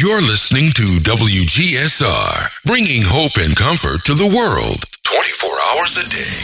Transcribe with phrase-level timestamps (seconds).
[0.00, 6.40] You're listening to WGSR, bringing hope and comfort to the world 24 hours a day.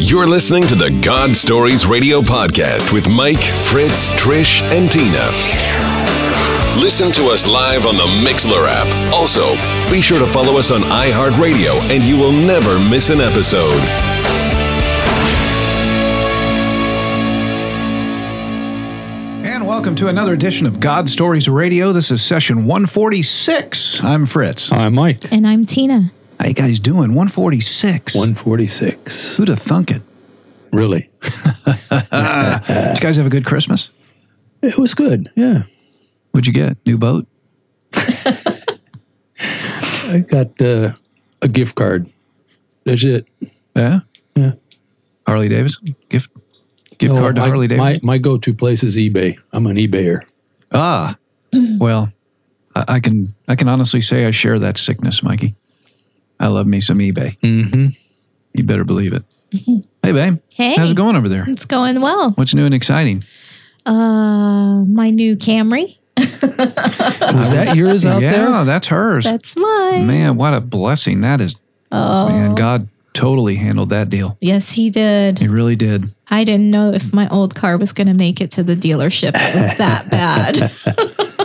[0.00, 5.26] You're listening to the God Stories Radio Podcast with Mike, Fritz, Trish, and Tina.
[6.80, 8.86] Listen to us live on the Mixlr app.
[9.12, 9.56] Also,
[9.90, 14.11] be sure to follow us on iHeartRadio and you will never miss an episode.
[19.82, 21.92] Welcome to another edition of God Stories Radio.
[21.92, 24.04] This is session 146.
[24.04, 24.70] I'm Fritz.
[24.70, 25.32] I'm Mike.
[25.32, 26.12] And I'm Tina.
[26.38, 27.14] How you guys doing?
[27.14, 28.14] 146.
[28.14, 29.36] 146.
[29.36, 30.02] Who'd have thunk it?
[30.70, 31.10] Really?
[31.20, 31.32] Did
[31.90, 33.90] you guys have a good Christmas?
[34.62, 35.32] It was good.
[35.34, 35.64] Yeah.
[36.30, 36.76] What'd you get?
[36.86, 37.26] New boat?
[37.92, 38.62] I
[40.28, 40.92] got uh,
[41.42, 42.08] a gift card.
[42.84, 43.26] That's it.
[43.74, 44.02] Yeah?
[44.36, 44.52] Yeah.
[45.26, 45.96] Harley Davidson?
[46.08, 46.30] Gift
[47.02, 48.06] gift No, card to my, Harley Davidson?
[48.06, 49.38] My, my go to place is eBay.
[49.52, 50.20] I'm an eBayer.
[50.70, 51.16] Ah.
[51.52, 52.12] Well,
[52.74, 55.54] I, I can I can honestly say I share that sickness, Mikey.
[56.40, 57.38] I love me some eBay.
[57.40, 57.86] Mm-hmm.
[58.54, 59.24] You better believe it.
[60.02, 60.40] Hey, babe.
[60.50, 60.74] Hey.
[60.76, 61.44] How's it going over there?
[61.48, 62.30] It's going well.
[62.32, 63.24] What's new and exciting?
[63.84, 65.98] Uh, my new Camry.
[66.16, 68.64] Was that yours out yeah, there?
[68.64, 69.24] that's hers.
[69.24, 70.06] That's mine.
[70.06, 71.54] Man, what a blessing that is.
[71.90, 74.36] oh, Man, God totally handled that deal.
[74.40, 75.38] yes, he did.
[75.38, 76.14] He really did.
[76.30, 79.32] I didn't know if my old car was going to make it to the dealership.
[79.34, 80.72] It was that bad.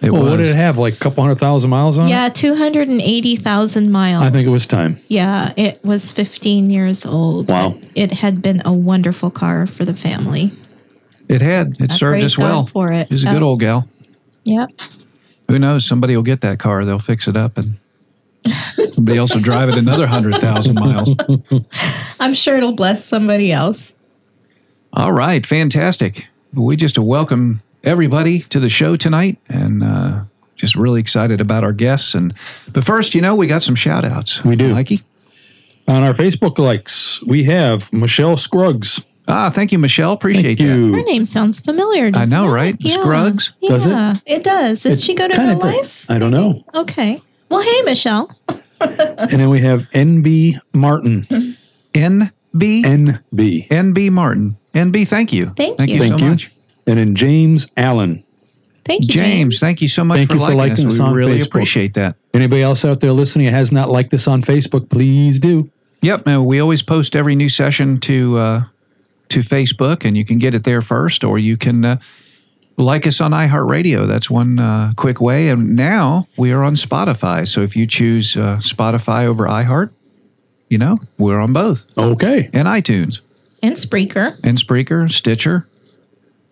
[0.00, 0.30] It Well, was.
[0.30, 0.78] what did it have?
[0.78, 2.10] Like a couple hundred thousand miles on it?
[2.10, 4.22] yeah, two hundred and eighty thousand miles.
[4.24, 4.96] I think it was time.
[5.08, 7.50] Yeah, it was fifteen years old.
[7.50, 7.74] Wow.
[7.96, 10.52] It had been a wonderful car for the family.
[11.28, 11.80] It had.
[11.80, 12.66] It served praise us well.
[12.66, 13.08] For it.
[13.08, 13.32] She's a Yeah.
[13.34, 13.46] good oh.
[13.46, 13.88] old gal.
[14.44, 14.68] Yep.
[15.48, 15.84] Who knows?
[15.84, 16.84] Somebody will get that car.
[16.84, 17.74] They'll fix it up, and
[18.94, 21.10] somebody else will drive it another hundred thousand miles.
[22.20, 23.94] I'm sure it'll bless somebody else.
[24.92, 26.26] All right, fantastic.
[26.54, 30.22] We just welcome everybody to the show tonight, and uh,
[30.56, 32.14] just really excited about our guests.
[32.14, 32.34] And
[32.72, 34.42] but first, you know, we got some shout outs.
[34.44, 34.72] We do.
[34.72, 35.02] Mikey.
[35.86, 39.00] On our Facebook likes, we have Michelle Scruggs.
[39.30, 40.12] Ah, thank you, Michelle.
[40.12, 40.64] Appreciate Thank that.
[40.64, 40.92] you.
[40.92, 42.10] Her name sounds familiar.
[42.10, 42.52] doesn't know, it?
[42.52, 42.76] right?
[42.78, 42.94] Yeah.
[42.94, 43.52] Scruggs?
[43.60, 44.22] Yeah, Does it?
[44.24, 44.82] It does.
[44.82, 46.06] Did It she go to kinda real life?
[46.10, 46.64] I don't know.
[46.74, 47.20] Okay.
[47.48, 48.34] Well, hey, Michelle.
[48.80, 51.22] And then we have NB Martin.
[51.94, 53.68] NB NB.
[53.68, 54.56] NB Martin.
[54.74, 55.46] NB, thank you.
[55.56, 55.96] Thank thank you.
[55.96, 56.24] you so you.
[56.24, 56.52] much.
[56.86, 58.24] And then James Allen.
[58.84, 59.60] Thank you, James, James.
[59.60, 60.98] thank you so much Thank for, you for liking, liking us.
[60.98, 61.46] us We really Facebook.
[61.46, 62.16] appreciate that.
[62.32, 65.70] Anybody else out there listening that has not liked us on Facebook, please do.
[66.00, 68.62] Yep, and we always post every new session to uh,
[69.28, 71.98] to Facebook, and you can get it there first, or you can uh,
[72.78, 74.06] like us on iHeartRadio.
[74.06, 75.48] That's one uh, quick way.
[75.50, 77.46] And now we are on Spotify.
[77.46, 79.90] So if you choose uh, Spotify over iHeart,
[80.70, 82.50] you know we're on both, Okay.
[82.52, 83.20] and iTunes,
[83.62, 84.38] And Spreaker.
[84.44, 85.66] and Spreaker, Stitcher.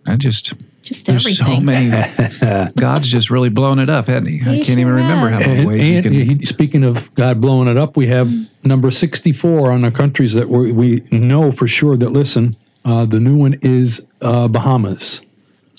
[0.06, 1.56] I just Just there's everything.
[1.56, 2.70] so many.
[2.76, 4.40] God's just really blown it up, hasn't he?
[4.40, 6.38] I can't even sure remember how many And, ways you and can.
[6.38, 8.32] he- speaking of God blowing it up, we have
[8.64, 12.54] number 64 on the countries that we we know for sure that listen.
[12.84, 14.46] Uh, the new one is uh,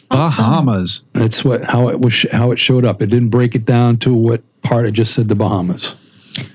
[0.10, 0.36] Bahamas.
[0.38, 1.02] Bahamas.
[1.14, 3.02] That's what how it was how it showed up.
[3.02, 4.86] It didn't break it down to what part.
[4.86, 5.96] It just said the Bahamas.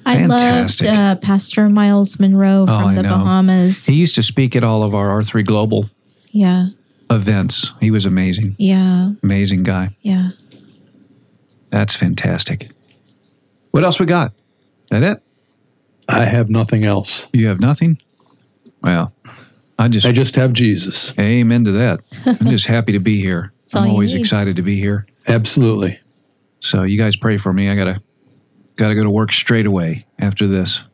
[0.06, 3.10] I loved uh, Pastor Myles Munroe Oh, from the know.
[3.10, 3.84] Bahamas.
[3.86, 5.90] He used to speak at all of our R3 Global
[6.30, 6.68] yeah.
[7.10, 7.74] events.
[7.80, 9.12] He was amazing, Yeah.
[9.24, 9.88] amazing guy.
[10.00, 10.30] Yeah.
[11.70, 12.70] That's fantastic.
[13.72, 14.32] What else we got?
[14.90, 15.22] That it?
[16.08, 17.28] I have nothing else.
[17.32, 17.98] You have nothing?
[18.82, 19.12] Well,
[19.78, 21.16] I just, I just have Jesus.
[21.18, 22.00] amen to that.
[22.26, 23.52] I'm just happy to be here.
[23.74, 24.20] I'm always need.
[24.20, 25.06] excited to be here.
[25.26, 25.98] Absolutely.
[26.60, 27.68] So you guys pray for me.
[27.70, 28.02] I gotta
[28.76, 30.84] gotta go to work straight away after this.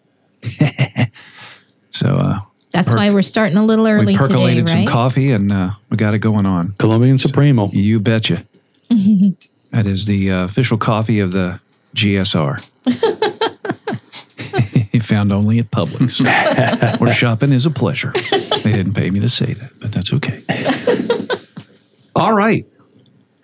[1.90, 2.38] so uh,
[2.70, 4.72] That's Perk- why we're starting a little early we today, percolated right?
[4.72, 6.74] some coffee and uh, we got it going on.
[6.78, 7.68] Colombian Supremo.
[7.72, 8.46] You betcha.
[8.90, 11.60] that is the uh, official coffee of the
[11.94, 12.64] GSR.
[14.92, 16.20] He found only at Publix,
[17.00, 18.12] where shopping is a pleasure.
[18.12, 20.44] They didn't pay me to say that, but that's okay.
[22.14, 22.66] All right.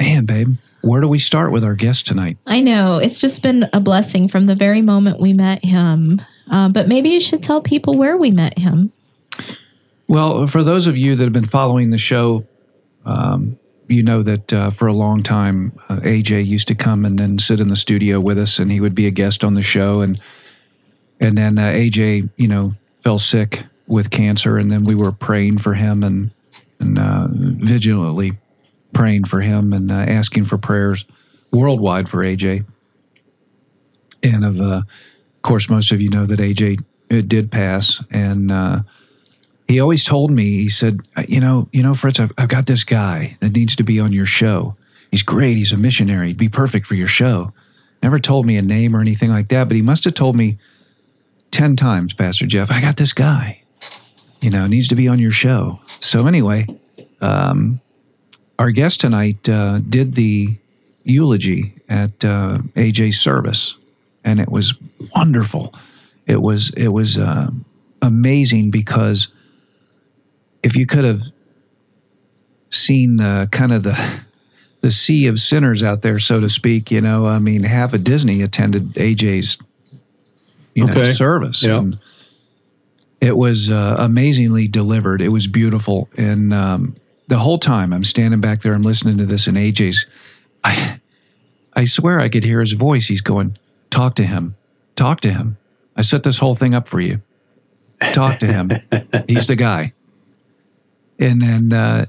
[0.01, 2.37] Man, babe, where do we start with our guest tonight?
[2.47, 2.97] I know.
[2.97, 6.21] It's just been a blessing from the very moment we met him.
[6.51, 8.93] Uh, but maybe you should tell people where we met him.
[10.09, 12.45] Well, for those of you that have been following the show,
[13.07, 13.59] um,
[13.89, 17.39] you know that uh, for a long time, uh, AJ used to come and then
[17.39, 20.01] sit in the studio with us, and he would be a guest on the show.
[20.01, 20.21] And
[21.21, 25.59] and then uh, AJ, you know, fell sick with cancer, and then we were praying
[25.59, 26.31] for him and
[26.81, 28.33] and uh, vigilantly
[28.93, 31.05] praying for him and uh, asking for prayers
[31.53, 32.65] worldwide for AJ.
[34.23, 34.83] And of uh,
[35.43, 38.81] course, most of you know that AJ uh, did pass, and uh,
[39.69, 42.67] he always told me, he said, "Uh, you know, you know, Fritz, I've, I've got
[42.67, 44.77] this guy that needs to be on your show.
[45.11, 45.57] he's great.
[45.57, 46.29] He's a missionary.
[46.29, 47.53] He'd be perfect for your show.
[48.03, 50.59] Never told me a name or anything like that, but he must have told me
[51.55, 53.63] 10 times, Pastor Jeff, I got this guy,
[54.41, 55.79] you know, needs to be on your show.
[56.01, 56.67] So, anyway,
[57.21, 57.81] um,
[58.59, 60.59] our guest tonight uh, did the
[61.05, 63.77] eulogy at uh, AJ's service,
[64.25, 64.75] and it was
[65.15, 65.73] wonderful.
[66.27, 67.51] It was it was uh,
[68.03, 69.29] amazing because
[70.65, 71.23] if you could have
[72.71, 74.23] seen the kind of the
[74.81, 78.03] the sea of sinners out there, so to speak, you know, I mean, half of
[78.03, 79.57] Disney attended AJ's
[80.75, 81.13] you know Okay.
[81.13, 81.63] service.
[81.63, 81.79] Yeah.
[81.79, 82.01] And
[83.21, 85.21] it was uh, amazingly delivered.
[85.21, 86.97] It was beautiful, and um,
[87.29, 90.07] the whole time I'm standing back there, I'm listening to this, and AJ's.
[90.63, 91.01] I,
[91.75, 93.07] I swear I could hear his voice.
[93.07, 93.57] He's going,
[93.91, 94.57] "Talk to him,
[94.97, 95.57] talk to him."
[95.97, 97.23] I set this whole thing up for you.
[98.13, 98.71] Talk to him.
[99.29, 99.93] He's the guy.
[101.19, 102.07] And then, uh,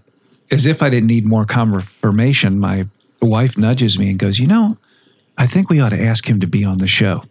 [0.51, 2.88] as if I didn't need more confirmation, my
[3.21, 4.77] wife nudges me and goes, "You know,
[5.38, 7.23] I think we ought to ask him to be on the show."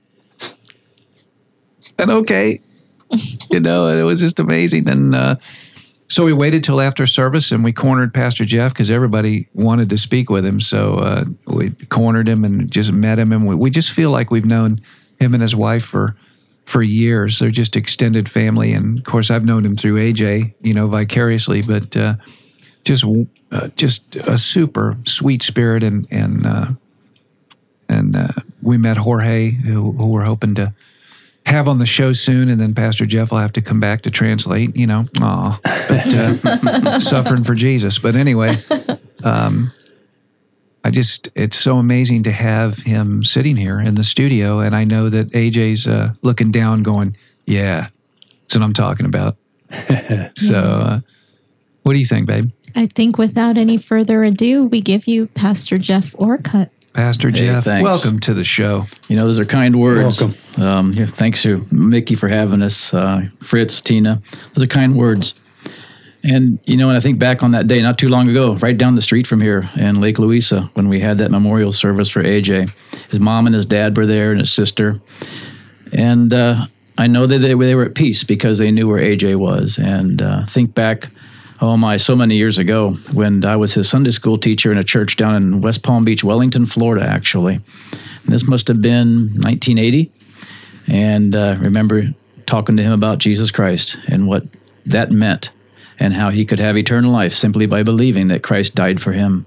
[1.99, 2.61] And okay,
[3.50, 4.88] you know, and it was just amazing.
[4.88, 5.37] And uh,
[6.08, 9.99] so we waited till after service and we cornered Pastor Jeff because everybody wanted to
[9.99, 10.61] speak with him.
[10.61, 14.31] So uh, we cornered him and just met him, and we, we just feel like
[14.31, 14.81] we've known
[15.20, 16.17] him and his wife for
[16.64, 17.38] for years.
[17.38, 21.62] They're just extended family, and of course, I've known him through AJ, you know, vicariously,
[21.62, 22.14] but uh,
[22.85, 23.05] just
[23.50, 26.67] uh, just a super sweet spirit, and and uh,
[27.88, 28.29] and uh,
[28.62, 30.75] we met Jorge, who, who we're hoping to
[31.46, 34.11] have on the show soon, and then Pastor Jeff will have to come back to
[34.11, 34.76] translate.
[34.76, 37.99] You know, aw, but uh, suffering for Jesus.
[37.99, 38.62] But anyway,
[39.23, 39.73] um,
[40.85, 44.85] I just it's so amazing to have him sitting here in the studio, and I
[44.85, 47.88] know that AJ's uh, looking down, going, "Yeah,
[48.43, 49.37] that's what I'm talking about."
[50.37, 51.00] so, uh,
[51.82, 52.50] what do you think, babe?
[52.75, 56.70] I think without any further ado, we give you Pastor Jeff Orcutt.
[56.94, 57.82] Pastor Jeff, thanks.
[57.82, 58.87] welcome to the show.
[59.08, 60.20] You know, those are kind words.
[60.20, 60.62] Welcome.
[60.62, 64.23] Um, yeah, thanks to Mickey for having us, uh, Fritz, Tina.
[64.55, 65.35] Those are kind words.
[66.23, 68.79] And, you know, when I think back on that day, not too long ago, right
[68.79, 72.23] down the street from here in Lake Louisa, when we had that memorial service for
[72.23, 72.73] AJ,
[73.11, 75.00] his mom and his dad were there and his sister.
[75.93, 79.37] And uh, I know that they, they were at peace because they knew where AJ
[79.37, 79.79] was.
[79.79, 81.11] And uh, think back,
[81.60, 84.84] oh my, so many years ago when I was his Sunday school teacher in a
[84.84, 87.54] church down in West Palm Beach, Wellington, Florida, actually.
[87.54, 90.12] And this must have been 1980.
[90.86, 92.14] And uh, remember
[92.46, 94.44] talking to him about Jesus Christ and what
[94.86, 95.50] that meant
[95.98, 99.46] and how he could have eternal life simply by believing that Christ died for him.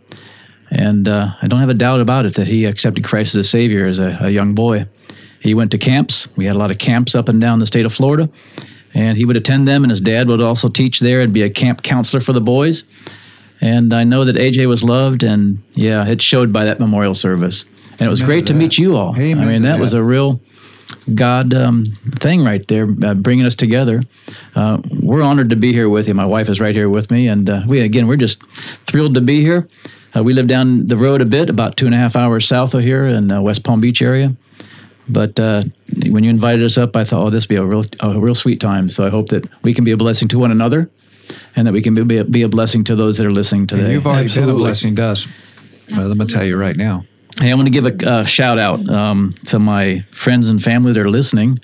[0.69, 3.50] And uh, I don't have a doubt about it that he accepted Christ as a
[3.50, 4.86] Savior as a, a young boy.
[5.39, 6.27] He went to camps.
[6.36, 8.30] We had a lot of camps up and down the state of Florida.
[8.98, 11.52] And he would attend them, and his dad would also teach there and be a
[11.52, 12.84] camp counselor for the boys.
[13.62, 17.66] And I know that AJ was loved, and yeah, it showed by that memorial service.
[17.92, 19.16] And it was Amen great to to meet you all.
[19.16, 20.42] Amen I mean, to that was a real
[21.14, 24.04] God um, thing right there, uh, bringing us together.
[24.56, 26.16] Uh, we're honored to be here with you.
[26.16, 28.42] My wife is right here with me, and uh, we again we're just
[28.86, 29.68] thrilled to be here.
[30.16, 32.74] Uh, we live down the road a bit, about two and a half hours south
[32.74, 34.36] of here in uh, West Palm Beach area.
[35.09, 35.63] But uh,
[36.09, 38.36] when you invited us up, I thought, oh, this would be a real, a real
[38.36, 38.89] sweet time.
[38.89, 40.89] So I hope that we can be a blessing to one another,
[41.56, 43.69] and that we can be a, be a blessing to those that are listening And
[43.69, 43.92] today.
[43.94, 44.63] you've already been a Absolutely.
[44.63, 45.27] blessing to us.
[45.89, 47.06] Well, let me tell you right now.
[47.39, 50.91] Hey, I want to give a uh, shout out um, to my friends and family
[50.91, 51.60] that are listening.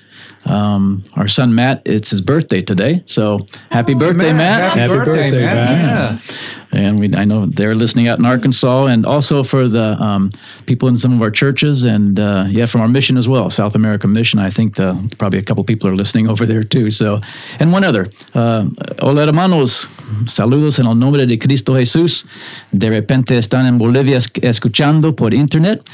[0.46, 4.76] Um, our son Matt, it's his birthday today, so happy birthday, Matt!
[4.76, 6.20] Happy birthday, Matt.
[6.20, 6.36] Yeah.
[6.72, 10.32] And we, I know they're listening out in Arkansas, and also for the um,
[10.66, 13.76] people in some of our churches, and uh, yeah, from our mission as well, South
[13.76, 14.40] American Mission.
[14.40, 16.90] I think the, probably a couple people are listening over there too.
[16.90, 17.20] So,
[17.60, 18.66] and one other, uh,
[19.00, 19.88] hola hermanos,
[20.24, 22.26] saludos en el nombre de Cristo Jesús.
[22.72, 25.88] De repente están en Bolivia escuchando por internet.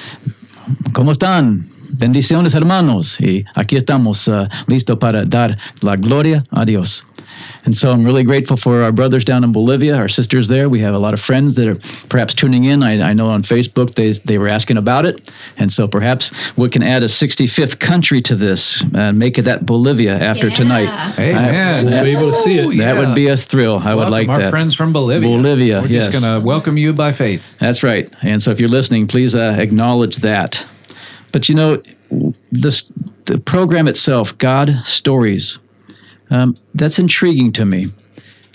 [0.92, 1.68] ¿Cómo están?
[1.92, 3.18] Bendiciones, hermanos.
[3.20, 7.04] Y aquí estamos uh, listos para dar la gloria a Dios.
[7.64, 10.68] And so I'm really grateful for our brothers down in Bolivia, our sisters there.
[10.68, 11.78] We have a lot of friends that are
[12.08, 12.82] perhaps tuning in.
[12.82, 15.30] I, I know on Facebook they, they were asking about it.
[15.56, 19.64] And so perhaps we can add a 65th country to this and make it that
[19.64, 20.54] Bolivia after Yeah.
[20.56, 21.18] tonight.
[21.18, 21.86] Amen.
[21.86, 22.76] We'll be able to see it.
[22.76, 22.98] That yeah.
[22.98, 23.78] would be a thrill.
[23.78, 24.50] I would Welcome like our that.
[24.50, 25.28] friends from Bolivia.
[25.28, 25.82] Bolivia, Yes.
[25.82, 26.06] We're yes.
[26.08, 27.42] just going to welcome you by faith.
[27.58, 28.12] That's right.
[28.22, 30.64] And so if you're listening, please uh, acknowledge that.
[31.32, 31.82] But you know,
[32.52, 32.90] this
[33.26, 35.58] the program itself, God Stories,
[36.30, 37.92] um, that's intriguing to me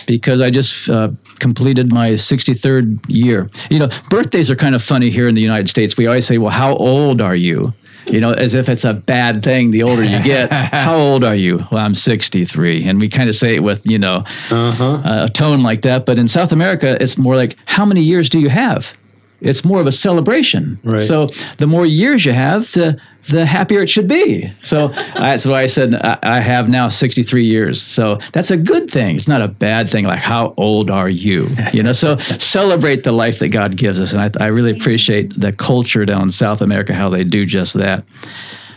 [0.06, 3.50] because I just uh, completed my 63rd year.
[3.70, 5.98] You know, birthdays are kind of funny here in the United States.
[5.98, 7.74] We always say, well, how old are you?
[8.08, 10.52] You know, as if it's a bad thing the older you get.
[10.74, 11.66] how old are you?
[11.72, 12.84] Well, I'm 63.
[12.88, 15.02] And we kind of say it with, you know, Uh-huh.
[15.26, 16.06] a tone like that.
[16.06, 18.94] But in South America, it's more like, how many years do you have?
[19.42, 20.80] It's more of a celebration.
[20.84, 21.02] Right.
[21.02, 21.28] So
[21.58, 24.52] the more years you have, the the happier it should be.
[24.62, 27.82] So that's why I said I, I have now 63 years.
[27.82, 29.16] So that's a good thing.
[29.16, 30.06] It's not a bad thing.
[30.06, 31.50] Like how old are you?
[31.74, 31.92] You know.
[31.92, 36.06] So celebrate the life that God gives us, and I, I really appreciate the culture
[36.06, 38.04] down in South America how they do just that.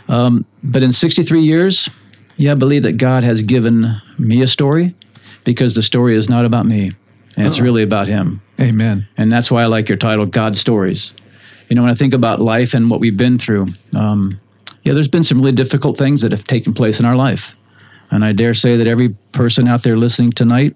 [0.08, 1.90] Um, but in 63 years,
[2.36, 4.94] yeah, I believe that God has given me a story
[5.44, 6.92] because the story is not about me,
[7.38, 8.40] and it's really about Him.
[8.60, 9.08] Amen.
[9.16, 11.14] And that's why I like your title, God Stories.
[11.68, 14.40] You know, when I think about life and what we've been through, um,
[14.82, 17.54] yeah, there's been some really difficult things that have taken place in our life.
[18.10, 20.74] And I dare say that every person out there listening tonight,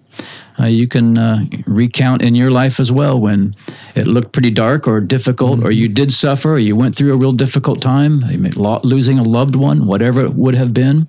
[0.60, 3.54] uh, you can uh, recount in your life as well when
[3.94, 7.16] it looked pretty dark or difficult, or you did suffer, or you went through a
[7.16, 11.08] real difficult time, you may- lo- losing a loved one, whatever it would have been.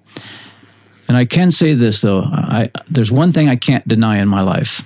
[1.10, 4.42] And I can say this though, I, there's one thing I can't deny in my
[4.42, 4.82] life.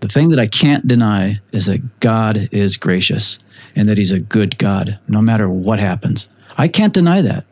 [0.00, 3.38] The thing that I can't deny is that God is gracious
[3.74, 6.28] and that He's a good God, no matter what happens.
[6.56, 7.44] I can't deny that.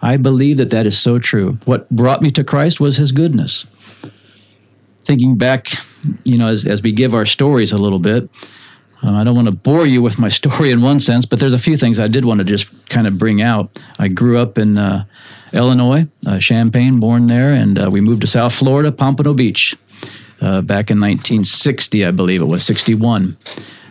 [0.00, 1.58] I believe that that is so true.
[1.64, 3.66] What brought me to Christ was His goodness.
[5.04, 5.72] Thinking back,
[6.24, 8.28] you know, as, as we give our stories a little bit,
[9.02, 11.52] um, I don't want to bore you with my story in one sense, but there's
[11.52, 13.78] a few things I did want to just kind of bring out.
[13.98, 15.04] I grew up in uh,
[15.52, 19.76] Illinois, uh, Champaign, born there, and uh, we moved to South Florida, Pompano Beach,
[20.42, 23.36] uh, back in 1960, I believe it was 61,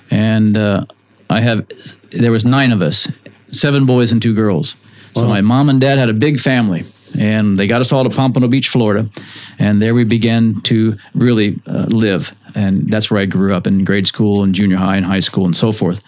[0.09, 0.85] and uh,
[1.29, 1.65] I have
[2.11, 3.07] there was nine of us,
[3.51, 4.75] seven boys and two girls.
[5.13, 6.85] So my mom and dad had a big family,
[7.17, 9.09] and they got us all to Pompano Beach, Florida,
[9.59, 12.33] and there we began to really uh, live.
[12.55, 15.45] And that's where I grew up in grade school and junior high and high school
[15.45, 16.01] and so forth.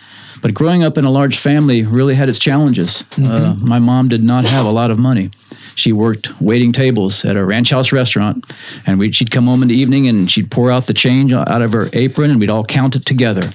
[0.44, 3.06] But growing up in a large family really had its challenges.
[3.18, 5.32] Uh, my mom did not have a lot of money.
[5.74, 8.46] She worked waiting tables at a ranch house restaurant,
[8.86, 11.62] and we she'd come home in the evening and she'd pour out the change out
[11.62, 13.52] of her apron, and we'd all count it together.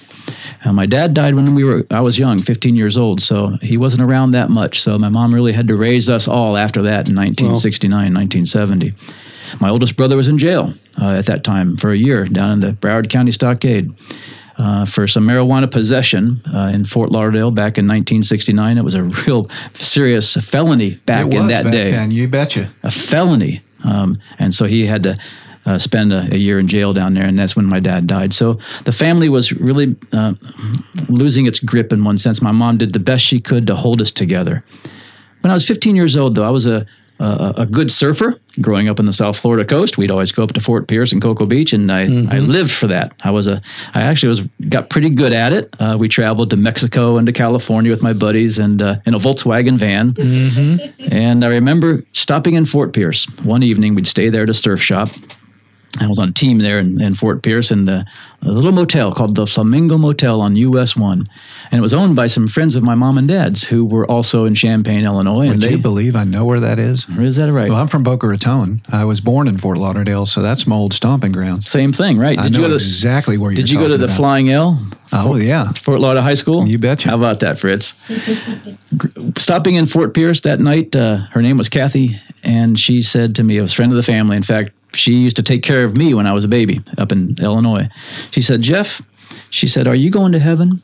[0.64, 3.76] Uh, my dad died when we were I was young, 15 years old, so he
[3.76, 4.80] wasn't around that much.
[4.80, 8.95] So my mom really had to raise us all after that in 1969, 1970.
[9.61, 12.61] My oldest brother was in jail uh, at that time for a year down in
[12.61, 13.92] the Broward County Stockade
[14.58, 18.78] uh, for some marijuana possession uh, in Fort Lauderdale back in 1969.
[18.78, 22.70] It was a real serious felony back it in that back day then, you betcha.
[22.82, 23.62] a felony.
[23.84, 25.18] Um, and so he had to
[25.64, 28.32] uh, spend a, a year in jail down there, and that's when my dad died.
[28.34, 30.32] So the family was really uh,
[31.08, 32.40] losing its grip in one sense.
[32.40, 34.64] My mom did the best she could to hold us together.
[35.40, 36.86] When I was 15 years old, though, I was a
[37.18, 38.40] a, a good surfer.
[38.60, 41.22] Growing up in the South Florida coast, we'd always go up to Fort Pierce and
[41.22, 43.12] Cocoa Beach, and I, I lived for that.
[43.22, 43.62] I was a,
[43.94, 45.72] I actually was got pretty good at it.
[45.78, 49.18] Uh, we traveled to Mexico and to California with my buddies, and uh, in a
[49.20, 50.12] Volkswagen van.
[51.12, 53.94] And I remember stopping in Fort Pierce one evening.
[53.94, 55.10] We'd stay there to surf shop.
[56.00, 58.04] I was on a team there in, in Fort Pierce in the
[58.42, 61.26] a little motel called the Flamingo Motel on US One,
[61.71, 64.45] and it was owned by some friends of my mom and dad's who were also
[64.45, 65.47] in Champaign, Illinois.
[65.47, 67.07] Would and they you believe I know where that is?
[67.18, 67.68] is that right?
[67.68, 68.80] Well, I'm from Boca Raton.
[68.88, 71.68] I was born in Fort Lauderdale, so that's my old stomping grounds.
[71.68, 72.38] Same thing, right?
[72.38, 74.16] I Did know you go to exactly where you're Did you go to the about.
[74.16, 74.78] Flying L,
[75.12, 76.66] Oh yeah, Fort Lauderdale High School?
[76.66, 77.09] You betcha.
[77.09, 77.95] How about that, Fritz?
[79.38, 83.42] Stopping in Fort Pierce that night, uh, her name was Kathy, and she said to
[83.42, 84.37] me, "I was a friend of the family.
[84.37, 87.12] In fact, she used to take care of me when I was a baby up
[87.12, 87.88] in Illinois."
[88.30, 89.02] She said, "Jeff,"
[89.50, 90.82] she said, "Are you going to heaven?"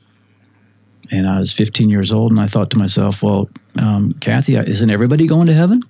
[1.11, 4.91] And I was 15 years old, and I thought to myself, "Well, um, Kathy, isn't
[4.91, 5.83] everybody going to heaven?"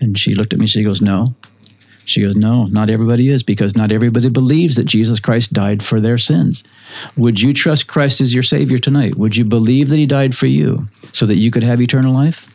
[0.00, 0.66] And she looked at me.
[0.66, 1.34] She goes, "No."
[2.10, 6.00] She goes, No, not everybody is because not everybody believes that Jesus Christ died for
[6.00, 6.64] their sins.
[7.16, 9.14] Would you trust Christ as your Savior tonight?
[9.14, 12.52] Would you believe that He died for you so that you could have eternal life?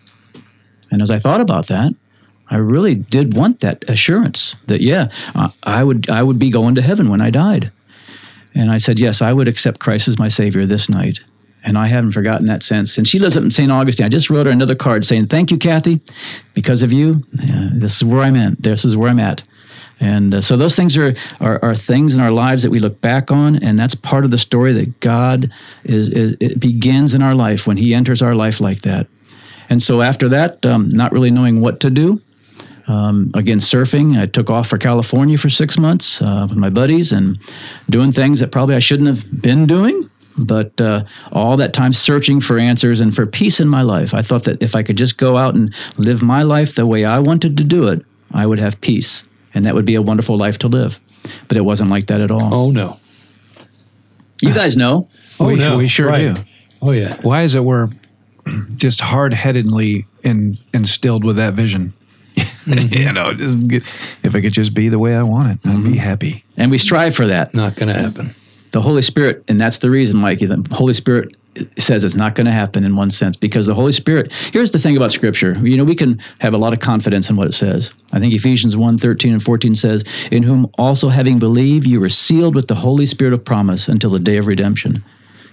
[0.92, 1.94] And as I thought about that,
[2.50, 5.10] I really did want that assurance that, yeah,
[5.64, 7.72] I- would, I would be going to heaven when I died.
[8.54, 11.20] And I said, Yes, I would accept Christ as my Savior this night.
[11.64, 12.98] And I haven't forgotten that since.
[12.98, 13.72] And she lives up in St.
[13.72, 14.06] Augustine.
[14.06, 16.00] I just wrote her another card saying, Thank you, Kathy.
[16.54, 18.62] Because of you, this is where I'm at.
[18.62, 19.44] This is where I'm at.
[20.00, 23.02] And uh, so those things are, are, are things in our lives that we look
[23.02, 23.62] back on.
[23.64, 25.52] And that's part of the story that God
[25.84, 29.08] is, is, begins in our life when He enters our life like that.
[29.70, 32.22] And so after that, um, not really knowing what to do,
[32.88, 34.20] um, again, surfing.
[34.20, 37.40] I took off for California for six months uh, with my buddies and
[37.90, 40.10] doing things that probably I shouldn't have been doing.
[40.38, 44.14] But uh, all that time searching for answers and for peace in my life.
[44.14, 47.06] I thought that if I could just go out and live my life the way
[47.06, 49.24] I wanted to do it, I would have peace.
[49.54, 51.00] And that would be a wonderful life to live.
[51.48, 52.54] But it wasn't like that at all.
[52.54, 53.00] Oh no.
[54.42, 55.08] You guys know.
[55.38, 55.78] Oh we, no.
[55.78, 56.34] we sure Right.
[56.34, 56.42] do.
[56.82, 57.20] Oh yeah.
[57.22, 57.90] Why is it we're
[58.78, 61.92] just hard headedly in, instilled with that vision?
[62.66, 63.40] you know, mm-hmm.
[63.40, 63.84] just get,
[64.24, 65.94] if I could just be the way I want it, I'd be mm-hmm.
[65.94, 66.46] happy.
[66.58, 67.54] And we strive for that.
[67.54, 68.36] Not going to happen.
[68.72, 71.36] the Holy Spirit, and that's the reason, Mikey, the Holy Spirit
[71.78, 74.80] says it's not going to happen in one sense because the Holy Spirit, here's the
[74.80, 75.58] thing about Scripture.
[75.66, 77.92] You know, we can have a lot of confidence in what it says.
[78.12, 82.10] I think Ephesians 1 13 and 14 says, In whom also having believed, you were
[82.10, 85.04] sealed with the Holy Spirit of promise until the day of redemption.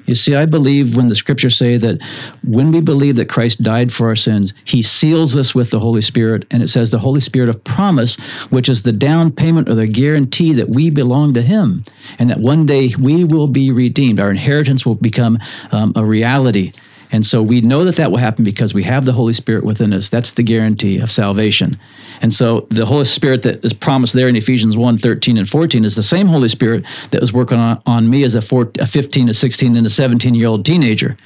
[0.07, 2.01] You see, I believe when the scriptures say that
[2.43, 6.03] when we believe that Christ died for our sins, he seals us with the Holy
[6.03, 6.45] Spirit.
[6.51, 8.17] And it says the Holy Spirit of promise,
[8.51, 11.85] which is the down payment or the guarantee that we belong to him
[12.19, 14.21] and that one day we will be redeemed.
[14.21, 15.39] Our inheritance will become
[15.71, 16.73] um, a reality.
[17.13, 19.93] And so we know that that will happen because we have the Holy Spirit within
[19.93, 20.09] us.
[20.09, 21.79] That's the guarantee of salvation.
[22.23, 25.85] And so the Holy Spirit that is promised there in Ephesians 1 13 and 14
[25.85, 28.87] is the same Holy Spirit that was working on, on me as a, four, a
[28.87, 31.19] 15, a 16, and a 17 year old teenager.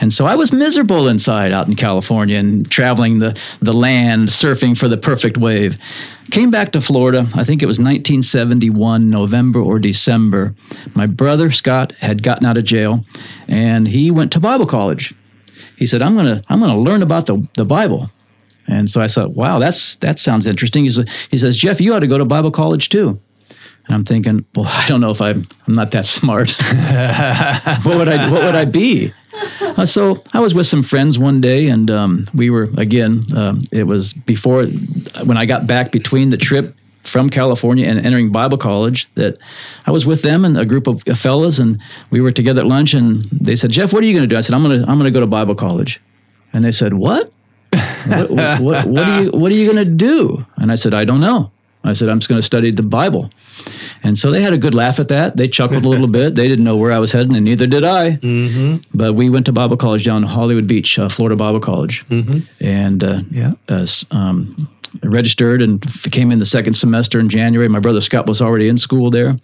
[0.00, 4.76] And so I was miserable inside out in California and traveling the, the land, surfing
[4.78, 5.76] for the perfect wave.
[6.30, 10.54] Came back to Florida, I think it was 1971, November or December.
[10.94, 13.04] My brother Scott had gotten out of jail
[13.48, 15.14] and he went to Bible college
[15.78, 18.10] he said, I'm gonna I'm gonna learn about the, the Bible.
[18.66, 20.84] And so I thought, wow, that's that sounds interesting.
[20.84, 23.20] He, said, he says, Jeff, you ought to go to Bible college too.
[23.86, 26.50] And I'm thinking, well, I don't know if I'm I'm not that smart.
[27.84, 29.12] what would I what would I be?
[29.60, 33.20] Uh, so I was with some friends one day, and um, we were again.
[33.36, 34.66] Um, it was before
[35.24, 36.74] when I got back between the trip
[37.08, 39.38] from California and entering Bible college that
[39.86, 42.94] I was with them and a group of fellas and we were together at lunch
[42.94, 44.36] and they said, Jeff, what are you going to do?
[44.36, 46.00] I said, I'm going to, I'm going to go to Bible college.
[46.52, 47.32] And they said, what?
[48.06, 50.46] what, what, what, what, are you, what are you going to do?
[50.56, 51.50] And I said, I don't know.
[51.84, 53.30] I said, I'm just going to study the Bible.
[54.02, 55.36] And so they had a good laugh at that.
[55.36, 56.34] They chuckled a little bit.
[56.34, 58.12] They didn't know where I was heading, and neither did I.
[58.12, 58.76] Mm-hmm.
[58.94, 62.04] But we went to Bible college down in Hollywood Beach, uh, Florida Bible College.
[62.08, 62.40] Mm-hmm.
[62.60, 63.52] And uh, yeah.
[63.68, 64.54] Uh, um,
[65.02, 67.68] registered and came in the second semester in January.
[67.68, 69.36] My brother Scott was already in school there.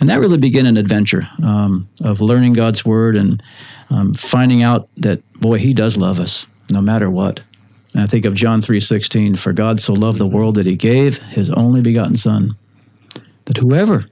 [0.00, 3.42] And that really began an adventure um, of learning God's word and
[3.90, 7.42] um, finding out that, boy, he does love us no matter what.
[7.94, 11.18] And I think of John 3.16, For God so loved the world that he gave
[11.18, 12.56] his only begotten Son,
[13.46, 14.06] that whoever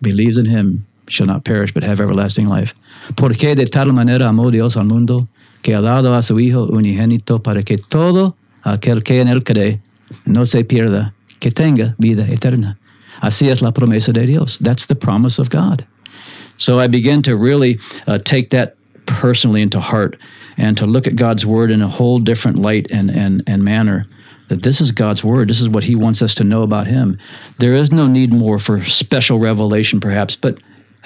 [0.00, 2.74] believes in him shall not perish but have everlasting life.
[3.16, 5.28] Porque de tal manera amó Dios al mundo
[5.62, 8.36] que ha dado a su Hijo unigénito para que todo
[8.72, 9.80] aquel que en él cree
[10.24, 12.78] no se pierda, que tenga vida eterna.
[13.20, 14.58] Así es la promesa de Dios.
[14.58, 15.86] That's the promise of God.
[16.56, 18.76] So I began to really uh, take that
[19.06, 20.18] personally into heart
[20.56, 24.06] and to look at God's word in a whole different light and, and, and manner.
[24.48, 25.48] That this is God's word.
[25.48, 27.18] This is what He wants us to know about Him.
[27.58, 30.58] There is no need more for special revelation, perhaps, but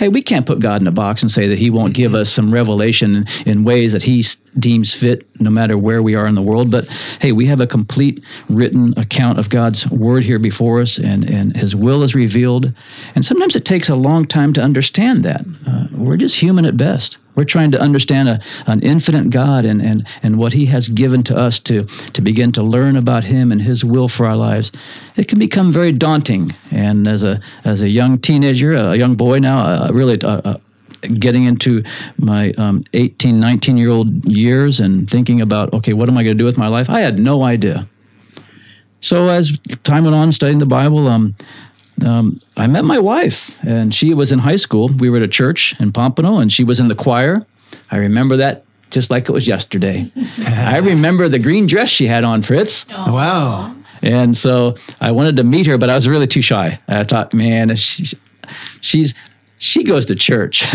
[0.03, 2.29] hey, we can't put God in a box and say that He won't give us
[2.29, 4.25] some revelation in ways that He
[4.59, 6.73] deems fit, no matter where we are in the world.
[6.73, 6.89] But
[7.21, 11.57] hey, we have a complete written account of God's Word here before us, and, and
[11.57, 12.75] His will is revealed.
[13.15, 15.43] And sometimes it takes a long time to understand that.
[15.65, 17.19] Uh, we're just human at best.
[17.35, 21.23] We're trying to understand a, an infinite God and, and, and what He has given
[21.25, 24.71] to us to, to begin to learn about Him and His will for our lives.
[25.17, 26.53] It can become very daunting.
[26.71, 30.59] And as a, as a young teenager, a young boy now, uh, really uh, uh
[31.19, 31.83] getting into
[32.17, 36.37] my um, 18, 19 year old years and thinking about, okay, what am I going
[36.37, 36.89] to do with my life?
[36.89, 37.89] I had no idea.
[39.01, 41.35] So as time went on studying the Bible, um,
[42.05, 44.89] um, I met my wife, and she was in high school.
[44.89, 47.47] We were at a church in Pompano, and she was in the choir.
[47.91, 50.11] I remember that just like it was yesterday.
[50.47, 52.85] I remember the green dress she had on, Fritz.
[52.85, 53.13] Aww.
[53.13, 53.77] Wow.
[54.03, 56.79] And so I wanted to meet her, but I was really too shy.
[56.89, 58.17] I thought, man, she,
[58.81, 59.15] she's
[59.59, 60.65] she goes to church,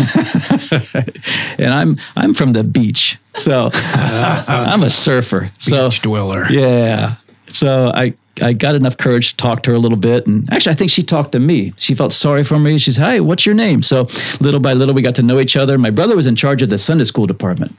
[1.58, 5.52] and I'm I'm from the beach, so I'm a surfer.
[5.58, 6.46] So beach dweller.
[6.48, 7.16] Yeah.
[7.48, 10.26] So I I got enough courage to talk to her a little bit.
[10.26, 11.72] And actually, I think she talked to me.
[11.78, 12.78] She felt sorry for me.
[12.78, 13.82] She said, Hey, what's your name?
[13.82, 14.08] So
[14.40, 15.78] little by little, we got to know each other.
[15.78, 17.76] My brother was in charge of the Sunday school department,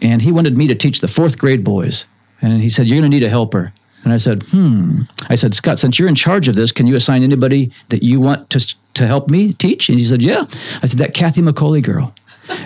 [0.00, 2.06] and he wanted me to teach the fourth grade boys.
[2.42, 3.72] And he said, You're going to need a helper.
[4.04, 5.02] And I said, Hmm.
[5.28, 8.20] I said, Scott, since you're in charge of this, can you assign anybody that you
[8.20, 9.88] want to, to help me teach?
[9.88, 10.44] And he said, Yeah.
[10.82, 12.14] I said, That Kathy McCauley girl.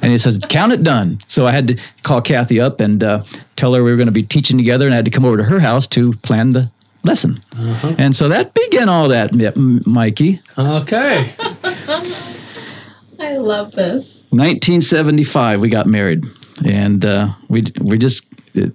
[0.02, 1.20] And he says, Count it done.
[1.28, 3.22] So I had to call Kathy up and uh,
[3.54, 5.36] tell her we were going to be teaching together, and I had to come over
[5.36, 6.70] to her house to plan the
[7.04, 7.42] lesson.
[7.52, 7.94] Uh-huh.
[7.98, 10.40] And so that began all that, Mikey.
[10.56, 11.34] Okay.
[13.20, 14.24] I love this.
[14.30, 16.24] 1975, we got married,
[16.64, 18.22] and uh, we we just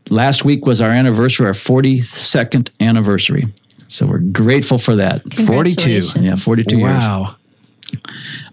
[0.10, 3.48] last week was our anniversary, our 42nd anniversary.
[3.88, 5.22] So we're grateful for that.
[5.46, 6.02] 42.
[6.20, 6.88] Yeah, 42 wow.
[6.88, 6.98] years.
[6.98, 7.36] Wow.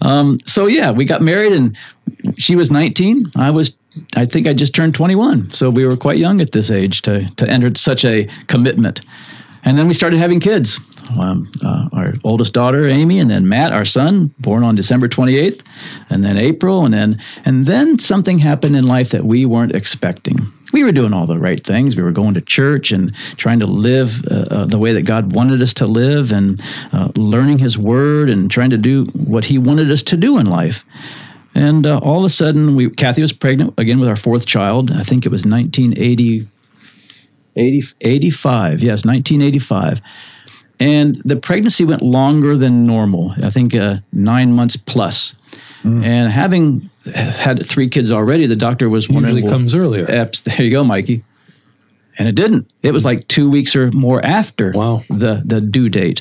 [0.03, 1.77] Um, so yeah, we got married and
[2.37, 3.31] she was 19.
[3.37, 3.77] I was,
[4.15, 5.51] I think I just turned 21.
[5.53, 9.01] So we were quite young at this age to, to enter such a commitment.
[9.65, 10.81] And then we started having kids.
[11.19, 15.63] Um, uh, our oldest daughter, Amy, and then Matt, our son, born on December 28th,
[16.09, 20.53] and then April, and then and then something happened in life that we weren't expecting.
[20.73, 21.97] We were doing all the right things.
[21.97, 25.33] We were going to church and trying to live uh, uh, the way that God
[25.33, 29.59] wanted us to live, and uh, learning His Word, and trying to do what He
[29.59, 30.85] wanted us to do in life.
[31.55, 34.93] And uh, all of a sudden, we Kathy was pregnant again with our fourth child.
[34.93, 36.47] I think it was 1980.
[37.57, 40.01] 80, 85, yes, 1985.
[40.79, 45.35] And the pregnancy went longer than normal, I think uh, nine months plus.
[45.83, 49.37] And having had three kids already, the doctor was wondering.
[49.37, 50.05] Usually comes earlier.
[50.07, 51.25] Eps, there you go, Mikey.
[52.19, 52.71] And it didn't.
[52.83, 55.01] It was like two weeks or more after Wow.
[55.09, 56.21] the, the due date.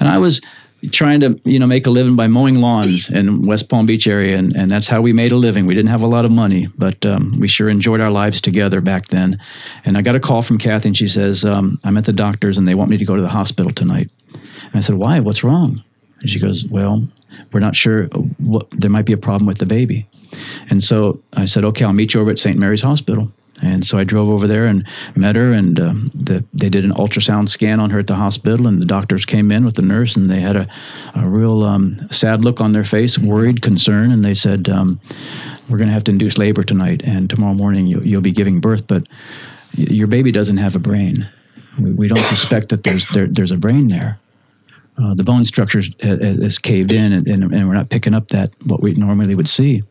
[0.00, 0.40] And I was
[0.90, 4.36] trying to, you know, make a living by mowing lawns in West Palm Beach area.
[4.36, 5.66] And, and that's how we made a living.
[5.66, 8.80] We didn't have a lot of money, but um, we sure enjoyed our lives together
[8.80, 9.40] back then.
[9.84, 12.58] And I got a call from Kathy and she says, um, I'm at the doctor's
[12.58, 14.10] and they want me to go to the hospital tonight.
[14.32, 15.20] And I said, why?
[15.20, 15.82] What's wrong?
[16.20, 17.06] And she goes, well,
[17.52, 18.06] we're not sure
[18.38, 20.06] what, there might be a problem with the baby.
[20.68, 22.58] And so I said, okay, I'll meet you over at St.
[22.58, 23.30] Mary's Hospital.
[23.62, 26.92] And so I drove over there and met her, and um, the, they did an
[26.92, 28.66] ultrasound scan on her at the hospital.
[28.66, 30.68] And the doctors came in with the nurse, and they had a,
[31.14, 34.12] a real um, sad look on their face, worried, concern.
[34.12, 35.00] And they said, um,
[35.68, 38.60] "We're going to have to induce labor tonight, and tomorrow morning you, you'll be giving
[38.60, 39.06] birth, but
[39.72, 41.28] your baby doesn't have a brain.
[41.78, 44.18] We, we don't suspect that there's there, there's a brain there."
[44.98, 48.28] Uh, the bone structure is, is caved in, and, and, and we're not picking up
[48.28, 49.82] that what we normally would see.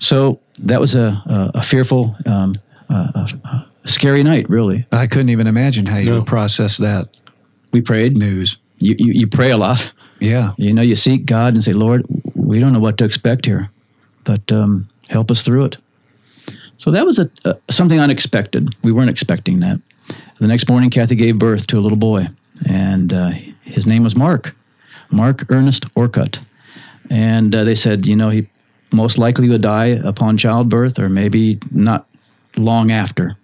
[0.00, 2.54] So that was a, a, a fearful, um,
[2.88, 4.86] uh, a, a scary night, really.
[4.90, 6.18] I couldn't even imagine how you No.
[6.18, 7.08] would process that
[7.72, 8.16] We prayed.
[8.16, 8.56] news.
[8.78, 9.92] You, you, you pray a lot.
[10.18, 10.52] Yeah.
[10.56, 13.70] You know, you seek God and say, Lord, we don't know what to expect here,
[14.24, 15.76] but um, help us through it.
[16.78, 18.74] So that was a, a, something unexpected.
[18.82, 19.80] We weren't expecting that.
[20.40, 22.28] The next morning, Kathy gave birth to a little boy,
[22.66, 23.30] and uh,
[23.62, 24.54] his name was Mark,
[25.10, 26.40] Mark Ernest Orcutt.
[27.10, 28.46] And uh, they said, you know, he
[28.92, 32.06] most likely would die upon childbirth or maybe not
[32.56, 33.36] long after.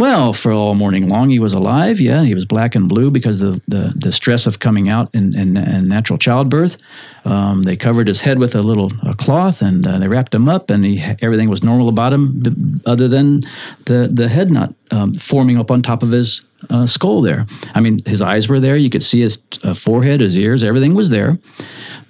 [0.00, 2.00] Well, for all morning long, he was alive.
[2.00, 5.52] Yeah, he was black and blue because of the, the stress of coming out in
[5.88, 6.78] natural childbirth.
[7.26, 10.48] Um, they covered his head with a little a cloth and uh, they wrapped him
[10.48, 13.40] up, and he, everything was normal about him, other than
[13.84, 17.46] the, the head not um, forming up on top of his uh, skull there.
[17.74, 18.76] I mean, his eyes were there.
[18.76, 21.38] You could see his uh, forehead, his ears, everything was there.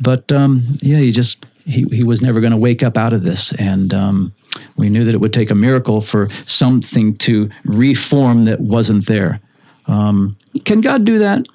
[0.00, 3.22] But um, yeah, he just he, he was never going to wake up out of
[3.22, 4.33] this, and um,
[4.76, 9.40] we knew that it would take a miracle for something to reform that wasn't there.
[9.87, 10.33] Um,
[10.64, 11.46] can God do that?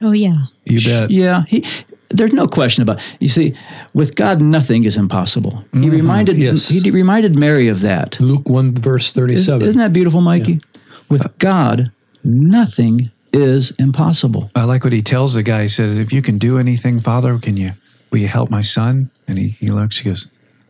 [0.00, 0.44] Oh, yeah.
[0.66, 1.10] You bet.
[1.10, 1.64] Yeah, he.
[2.10, 3.00] There's no question about.
[3.20, 3.56] You see,
[3.94, 5.64] with God, nothing is impossible.
[5.72, 6.68] He reminded Yes.
[6.68, 8.20] he reminded Mary of that.
[8.20, 9.66] Luke 1, verse 37.
[9.66, 10.60] Isn't that beautiful, Mikey?
[11.08, 11.90] With God,
[12.22, 14.50] nothing is impossible.
[14.54, 15.62] I like what he tells the guy.
[15.62, 17.72] He says, "If you can do anything, Father, can you?
[18.12, 19.98] Will you help my son?" And he, he looks.
[19.98, 20.28] He goes,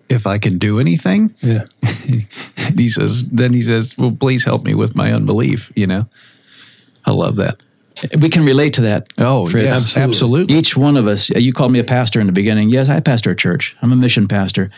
[0.09, 1.64] "If I can do anything," yeah.
[1.83, 2.28] and
[2.78, 6.07] he says, "Then he says, well, please help me with my unbelief." You know,
[7.05, 7.62] I love that.
[8.18, 9.12] We can relate to that.
[9.18, 9.64] Oh, Fritz.
[9.64, 10.02] yeah, Absolutely.
[10.02, 10.55] absolutely.
[10.57, 12.70] Each one of us, you called me a pastor in the beginning.
[12.70, 13.76] Yes, I pastor a church.
[13.83, 14.70] I'm a mission pastor.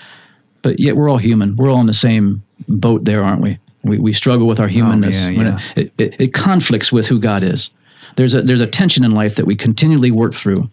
[0.62, 1.56] But yet we're all human.
[1.56, 3.58] We're all in the same boat there, aren't we?
[3.82, 5.16] We, we struggle with our oh, humanness.
[5.16, 5.60] yeah, yeah.
[5.76, 7.70] It, it, it conflicts with who God is.
[8.16, 10.70] There's a, there's a tension in life that we continually work through.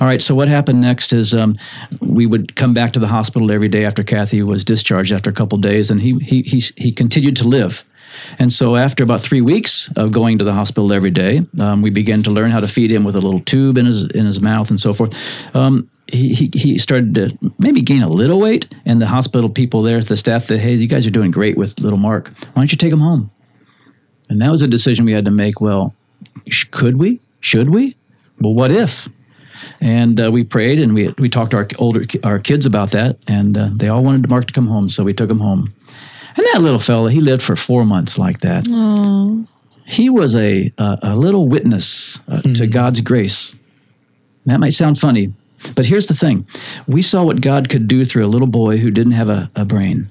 [0.00, 1.54] All right, so what happened next is um,
[2.00, 5.32] we would come back to the hospital every day after Kathy was discharged after a
[5.32, 7.84] couple days, and he, he, he, he continued to live.
[8.38, 11.90] And so, after about three weeks of going to the hospital every day, um, we
[11.90, 14.40] began to learn how to feed him with a little tube in his in his
[14.40, 15.14] mouth and so forth.
[15.54, 19.82] Um, he, he, he started to maybe gain a little weight, and the hospital people
[19.82, 22.28] there, the staff, said, "Hey, you guys are doing great with little Mark.
[22.28, 23.30] Why don't you take him home?"
[24.28, 25.60] And that was a decision we had to make.
[25.60, 25.94] Well,
[26.48, 27.20] sh- could we?
[27.40, 27.96] Should we?
[28.40, 29.08] Well, what if?
[29.80, 33.16] And uh, we prayed, and we we talked to our older our kids about that,
[33.26, 35.72] and uh, they all wanted Mark to come home, so we took him home.
[36.36, 38.66] And that little fella, he lived for four months like that.
[39.86, 43.54] He was a a, a little witness uh, to God's grace.
[44.46, 45.32] That might sound funny,
[45.74, 46.46] but here's the thing:
[46.86, 49.64] we saw what God could do through a little boy who didn't have a, a
[49.64, 50.08] brain.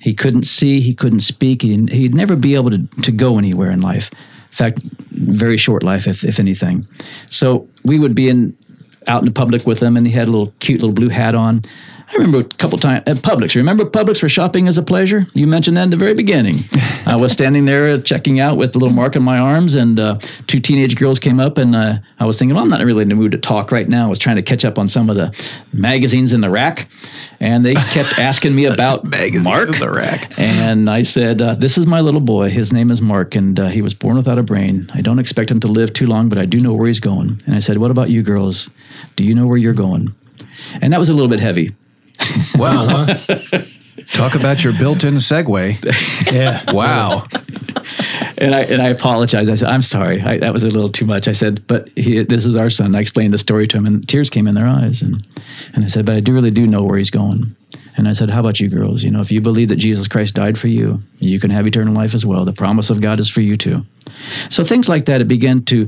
[0.00, 3.70] He couldn't see, he couldn't speak, he, he'd never be able to, to go anywhere
[3.70, 4.10] in life.
[4.12, 4.78] In fact,
[5.10, 6.86] very short life, if, if anything.
[7.28, 8.56] So we would be in
[9.08, 11.34] out in the public with him, and he had a little cute little blue hat
[11.34, 11.62] on.
[12.14, 13.56] I remember a couple times at Publix.
[13.56, 15.26] Remember Publix for shopping as a pleasure?
[15.34, 16.64] You mentioned that in the very beginning.
[17.06, 20.18] I was standing there checking out with a little mark on my arms, and uh,
[20.46, 23.08] two teenage girls came up, and uh, I was thinking, well, I'm not really in
[23.08, 24.06] the mood to talk right now.
[24.06, 25.34] I was trying to catch up on some of the
[25.72, 26.88] magazines in the rack,
[27.40, 29.68] and they kept asking me about Magazines Mark.
[29.70, 30.32] in the rack.
[30.38, 32.48] And I said, uh, This is my little boy.
[32.48, 34.88] His name is Mark, and uh, he was born without a brain.
[34.94, 37.42] I don't expect him to live too long, but I do know where he's going.
[37.44, 38.70] And I said, What about you girls?
[39.16, 40.14] Do you know where you're going?
[40.80, 41.74] And that was a little bit heavy.
[42.56, 43.06] Wow.
[44.12, 45.76] Talk about your built-in segue.
[46.32, 46.72] Yeah.
[46.72, 47.26] Wow.
[48.38, 49.48] And I and I apologized.
[49.50, 50.20] I said, "I'm sorry.
[50.20, 52.94] I, that was a little too much." I said, "But he, this is our son."
[52.94, 55.02] I explained the story to him, and tears came in their eyes.
[55.02, 55.26] And
[55.74, 57.54] and I said, "But I do really do know where he's going."
[57.96, 59.02] And I said, "How about you girls?
[59.04, 61.94] You know, if you believe that Jesus Christ died for you, you can have eternal
[61.94, 62.44] life as well.
[62.44, 63.84] The promise of God is for you too."
[64.48, 65.20] So things like that.
[65.20, 65.86] It began to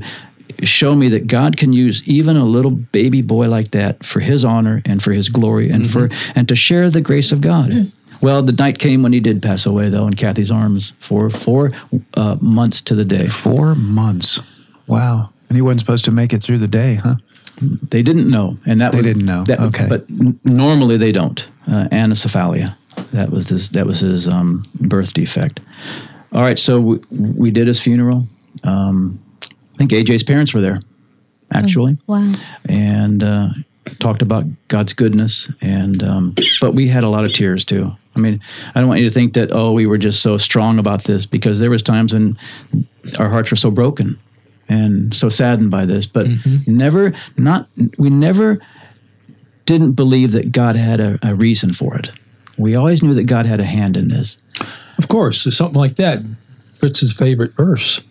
[0.63, 4.43] show me that God can use even a little baby boy like that for His
[4.45, 7.91] honor and for His glory and for and to share the grace of God.
[8.19, 11.71] Well, the night came when he did pass away, though, in Kathy's arms for four
[12.15, 13.27] uh, months to the day.
[13.27, 14.39] Four months.
[14.87, 15.29] Wow.
[15.49, 17.17] And he wasn't supposed to make it through the day, huh?
[17.61, 19.43] They didn't know, and that They was, didn't know.
[19.43, 19.85] That, Okay.
[19.87, 21.47] but n- normally they don't.
[21.67, 22.75] Uh, anencephalia.
[23.13, 23.69] That was his.
[23.69, 25.59] That was his um, birth defect.
[26.31, 28.27] All right, so we, we did his funeral.
[28.63, 29.19] Um,
[29.77, 30.79] I think AJ's parents were there,
[31.53, 31.99] actually.
[32.07, 32.31] Wow.
[32.67, 33.49] and uh,
[33.99, 35.47] talked about God's goodness.
[35.61, 37.91] And um, but we had a lot of tears too.
[38.15, 38.41] I mean,
[38.73, 41.27] I don't want you to think that oh we were just so strong about this
[41.27, 42.39] because there was times when
[43.19, 44.19] our hearts were so broken
[44.67, 46.25] and so saddened by this, but
[46.65, 48.59] never not we never
[49.65, 52.11] didn't believe that God had a, a reason for it.
[52.57, 54.37] We always knew that God had a hand in this.
[54.97, 56.23] Of course, something like that.
[56.79, 58.01] Fritz's favorite verse.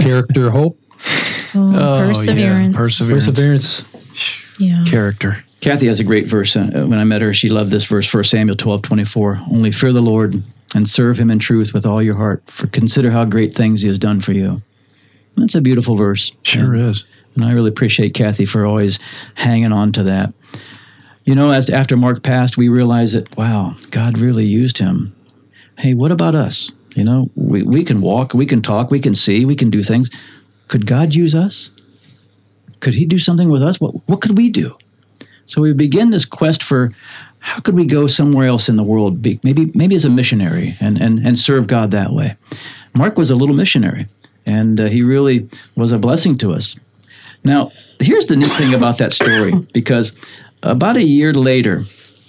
[0.00, 0.80] Character, hope,
[1.54, 2.06] Oh, Oh, yeah.
[2.06, 2.76] perseverance.
[2.76, 3.26] Perseverance.
[3.26, 3.84] perseverance.
[4.58, 4.84] yeah.
[4.86, 5.44] Character.
[5.60, 6.54] Kathy has a great verse.
[6.56, 9.40] Uh, when I met her, she loved this verse, 1 Samuel 12, 24.
[9.50, 10.42] Only fear the Lord
[10.74, 13.88] and serve him in truth with all your heart, for consider how great things he
[13.88, 14.62] has done for you.
[15.36, 16.32] That's a beautiful verse.
[16.42, 17.04] Sure is.
[17.34, 18.98] And I really appreciate Kathy for always
[19.36, 20.32] hanging on to that.
[21.24, 25.14] You know, as after Mark passed, we realized that, wow, God really used him.
[25.78, 26.72] Hey, what about us?
[26.94, 29.82] You know, we, we can walk, we can talk, we can see, we can do
[29.82, 30.10] things.
[30.68, 31.70] Could God use us?
[32.80, 33.80] Could he do something with us?
[33.80, 34.76] What, what could we do?
[35.46, 36.92] So we begin this quest for
[37.40, 40.76] how could we go somewhere else in the world, be, maybe maybe as a missionary
[40.80, 42.36] and, and, and serve God that way.
[42.94, 44.06] Mark was a little missionary,
[44.44, 46.76] and uh, he really was a blessing to us.
[47.44, 50.12] Now, here's the neat thing about that story because
[50.62, 51.84] about a year later,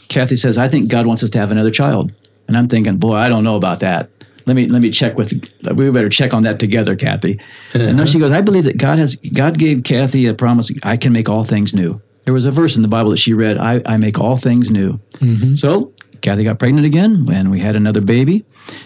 [0.08, 2.13] Kathy says, I think God wants us to have another child.
[2.48, 4.10] And I'm thinking, boy, I don't know about that.
[4.49, 7.39] Let me let me check with we better check on that together, Kathy.
[7.75, 8.29] And then she uh-huh.
[8.29, 11.43] goes, I believe that God has God gave Kathy a promise, I can make all
[11.43, 12.01] things new.
[12.25, 14.71] There was a verse in the Bible that she read, I, I make all things
[14.71, 14.93] new.
[15.17, 15.53] Mm-hmm.
[15.53, 18.43] So Kathy got pregnant again and we had another baby.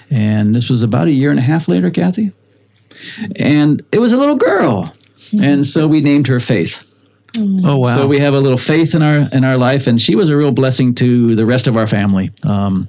[0.09, 2.33] And this was about a year and a half later, Kathy.
[3.37, 4.93] And it was a little girl.
[5.41, 6.83] And so we named her Faith.
[7.35, 7.61] Mm.
[7.63, 7.95] Oh wow.
[7.95, 10.35] So we have a little faith in our in our life, and she was a
[10.37, 12.31] real blessing to the rest of our family.
[12.43, 12.87] Um,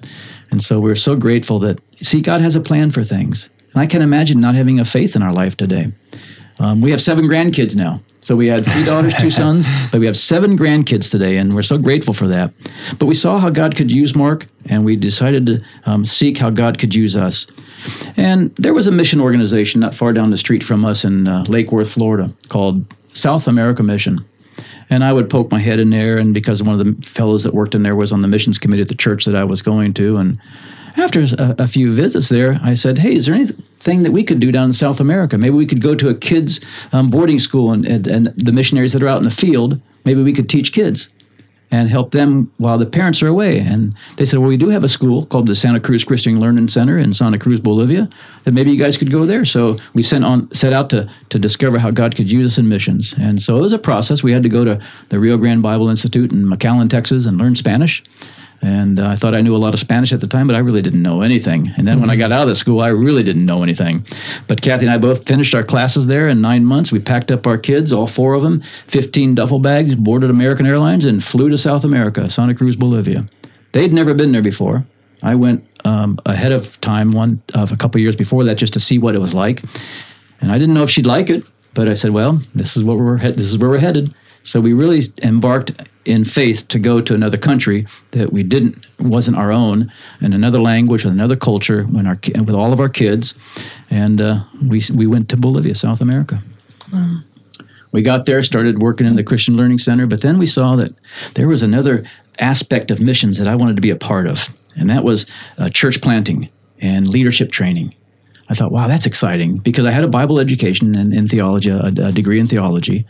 [0.51, 3.87] and so we're so grateful that see God has a plan for things, and I
[3.87, 5.93] can imagine not having a faith in our life today.
[6.59, 8.01] Um, we have seven grandkids now.
[8.21, 11.63] So we had three daughters, two sons, but we have seven grandkids today, and we're
[11.63, 12.55] so grateful for that.
[12.99, 16.51] But we saw how God could use Mark, and we decided to um, seek how
[16.51, 17.47] God could use us.
[18.17, 21.45] And there was a mission organization not far down the street from us in uh,
[21.49, 24.25] Lake Worth, Florida, called South America Mission.
[24.89, 27.53] And I would poke my head in there, and because one of the fellows that
[27.53, 29.93] worked in there was on the missions committee at the church that I was going
[29.95, 30.39] to, and
[30.97, 34.41] after a, a few visits there, I said, "Hey, is there anything that we could
[34.41, 35.39] do down in South America?
[35.39, 36.61] Maybe we could go to a kids'
[36.93, 40.23] um, boarding school, and, and, and the missionaries that are out in the field, maybe
[40.23, 41.09] we could teach kids."
[41.75, 43.59] and help them while the parents are away.
[43.59, 46.69] And they said, well, we do have a school called the Santa Cruz Christian Learning
[46.69, 48.09] Center in Santa Cruz, Bolivia,
[48.45, 49.45] that maybe you guys could go there.
[49.45, 52.69] So we sent on set out to to discover how God could use us in
[52.69, 53.13] missions.
[53.19, 54.23] And so it was a process.
[54.23, 57.57] We had to go to the Rio Grande Bible Institute in McAllen, Texas, and learn
[57.57, 58.05] Spanish.
[58.65, 60.61] And uh, I thought I knew a lot of Spanish at the time, but I
[60.61, 61.71] really didn't know anything.
[61.77, 64.07] And then when I got out of the school, I really didn't know anything.
[64.47, 66.91] But Kathy and I both finished our classes there in nine months.
[66.91, 71.05] We packed up our kids, all four of them, 15 duffel bags, boarded American Airlines,
[71.05, 73.29] and flew to South America, Santa Cruz, Bolivia.
[73.73, 74.87] They'd never been there before.
[75.23, 78.81] I went um, ahead of time, one of a couple years before that, just to
[78.81, 79.63] see what it was like.
[80.41, 82.97] And I didn't know if she'd like it, but I said, "Well, this is what
[82.97, 85.73] we're he- this is where we're headed." So we really embarked
[86.05, 90.61] in faith to go to another country that we didn't wasn't our own, in another
[90.61, 93.35] language, with another culture, when our with all of our kids,
[93.91, 96.43] and uh, we we went to Bolivia, South America.
[97.91, 100.91] We got there, started working in the Christian Learning Center, but then we saw that
[101.35, 102.05] there was another
[102.39, 105.27] aspect of missions that I wanted to be a part of, and that was
[105.59, 107.95] uh, church planting and leadership training.
[108.51, 111.87] I thought, wow, that's exciting because I had a Bible education and in theology, a,
[111.87, 113.07] a degree in theology.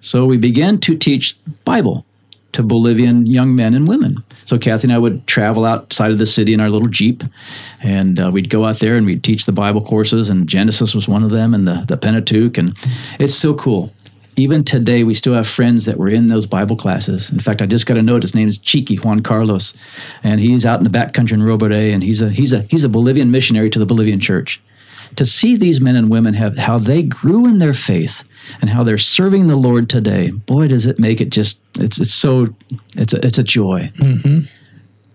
[0.00, 2.04] So we began to teach Bible
[2.52, 4.24] to Bolivian young men and women.
[4.46, 7.22] So Kathy and I would travel outside of the city in our little Jeep,
[7.82, 11.06] and uh, we'd go out there and we'd teach the Bible courses, and Genesis was
[11.06, 12.74] one of them, and the, the Pentateuch, and
[13.18, 13.92] it's so cool.
[14.36, 17.30] Even today, we still have friends that were in those Bible classes.
[17.30, 18.22] In fact, I just got a note.
[18.22, 19.74] His name is Chiqui Juan Carlos,
[20.22, 22.84] and he's out in the back country in Robore, and he's a he's a he's
[22.84, 24.62] a Bolivian missionary to the Bolivian church.
[25.16, 28.24] To see these men and women have how they grew in their faith
[28.60, 32.14] and how they're serving the Lord today, boy, does it make it just it's it's
[32.14, 32.48] so
[32.96, 33.90] it's a, it's a joy.
[33.96, 34.40] Mm-hmm.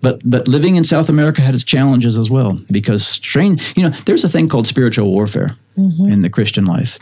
[0.02, 3.90] But but living in South America had its challenges as well because strange, you know,
[4.06, 6.12] there's a thing called spiritual warfare mm-hmm.
[6.12, 7.00] in the Christian life,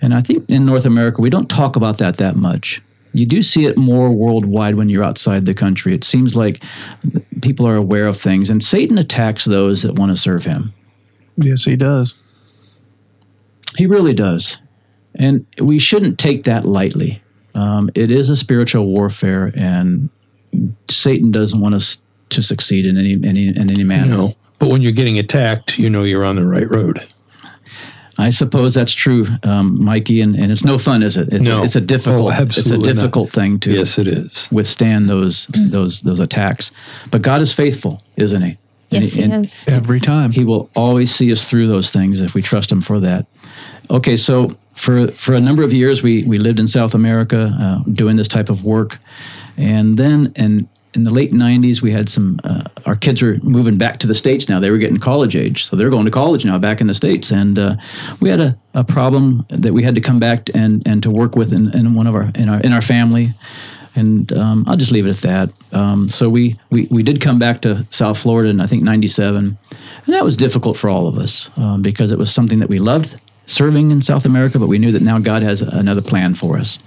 [0.00, 2.82] and I think in North America we don't talk about that that much.
[3.12, 5.94] You do see it more worldwide when you're outside the country.
[5.94, 6.62] It seems like
[7.42, 10.72] people are aware of things, and Satan attacks those that want to serve him.
[11.36, 12.14] Yes, he does.
[13.76, 14.58] He really does.
[15.20, 17.22] And we shouldn't take that lightly.
[17.54, 20.08] Um, it is a spiritual warfare, and
[20.88, 21.98] Satan doesn't want us
[22.30, 24.16] to succeed in any, any in any manner.
[24.16, 24.34] No.
[24.58, 27.06] But when you're getting attacked, you know you're on the right road.
[28.18, 31.32] I suppose that's true, um, Mikey, and, and it's no fun, is it?
[31.32, 31.62] It's, No.
[31.62, 32.94] it's a difficult, Oh, it's a absolutely not.
[33.00, 34.46] difficult thing to Yes, it is.
[34.52, 36.70] withstand those those those attacks.
[37.10, 38.58] But God is faithful, isn't He?
[38.92, 39.62] And Yes, he and is.
[39.66, 40.32] Every time.
[40.32, 43.26] He will always see us through those things if we trust Him for that.
[43.88, 47.90] Okay, so for for a number of years we we lived in South America uh,
[47.90, 48.98] doing this type of work,
[49.56, 52.40] and then in in the late '90s we had some.
[52.42, 54.58] Uh, our kids were moving back to the states now.
[54.58, 57.30] They were getting college age, so they're going to college now back in the states,
[57.30, 57.76] and uh,
[58.20, 61.36] we had a, a problem that we had to come back and and to work
[61.36, 63.34] with in, in one of our in our in our family
[63.96, 65.50] and um, I'll just leave it at that.
[65.72, 69.58] Um, so we, we we did come back to South Florida in I think '97,
[70.06, 72.78] and that was difficult for all of us um, because it was something that we
[72.78, 73.18] loved
[73.50, 76.78] serving in South America, but we knew that now God has another plan for us.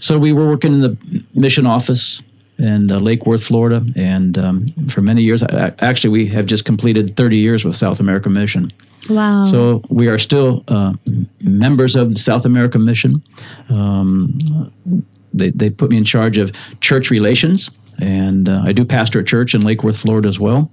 [0.00, 2.22] So we were working in the mission office
[2.58, 6.64] in uh, Lake Worth, Florida, and um, for many years, I, actually, we have just
[6.64, 8.72] completed 30 years with South America Mission.
[9.08, 9.44] Wow.
[9.44, 10.94] So we are still uh,
[11.40, 13.22] members of the South America Mission.
[13.68, 14.38] Um,
[15.32, 19.24] they, they put me in charge of church relations, and uh, I do pastor a
[19.24, 20.70] church in Lake Worth, Florida as well.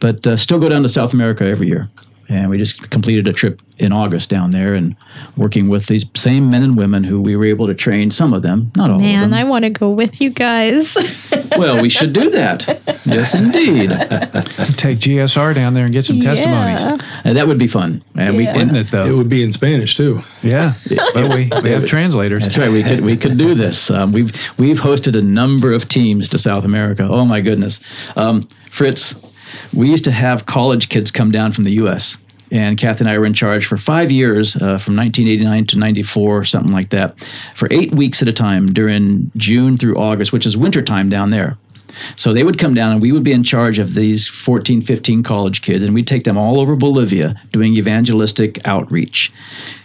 [0.00, 1.90] But uh, still go down to South America every year.
[2.30, 4.96] And we just completed a trip in August down there and
[5.36, 8.42] working with these same men and women who we were able to train, some of
[8.42, 9.30] them, not all of them.
[9.30, 9.32] Man.
[9.32, 10.94] I want to go with you guys.
[11.56, 12.66] well, we should do that.
[13.06, 13.90] yes, indeed.
[14.76, 16.82] Take GSR down there and get some testimonies.
[16.82, 16.98] Yeah.
[17.24, 18.02] And that would be fun.
[18.16, 18.56] And we Yeah.
[18.56, 19.06] Wouldn't it though?
[19.06, 20.20] It would be in Spanish too.
[20.42, 20.74] Yeah.
[21.14, 22.42] But we, we have translators.
[22.42, 22.70] That's right.
[22.70, 23.90] We could we could do this.
[23.90, 27.06] Um, we've we've hosted a number of teams to South America.
[27.08, 27.80] Oh my goodness,
[28.16, 29.14] um, Fritz.
[29.72, 32.16] We used to have college kids come down from the U.S.
[32.50, 36.44] And Kathy and I were in charge for five years, uh, from 1989 to 94,
[36.44, 37.14] something like that,
[37.54, 41.58] for eight weeks at a time during June through August, which is wintertime down there.
[42.16, 45.22] So they would come down and we would be in charge of these 14, 15
[45.22, 49.32] college kids, and we'd take them all over Bolivia doing evangelistic outreach.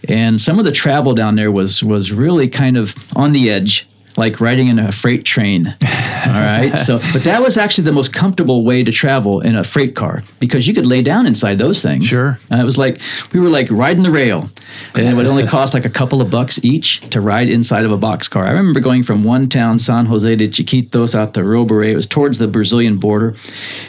[0.08, 3.88] And some of the travel down there was was really kind of on the edge.
[4.16, 5.68] Like riding in a freight train.
[5.68, 6.72] All right.
[6.84, 10.22] So, but that was actually the most comfortable way to travel in a freight car
[10.40, 12.06] because you could lay down inside those things.
[12.06, 12.40] Sure.
[12.50, 13.00] And it was like
[13.32, 14.50] we were like riding the rail,
[14.96, 17.92] and it would only cost like a couple of bucks each to ride inside of
[17.92, 18.46] a box car.
[18.46, 21.90] I remember going from one town, San Jose de Chiquitos, out to Robore.
[21.90, 23.36] It was towards the Brazilian border,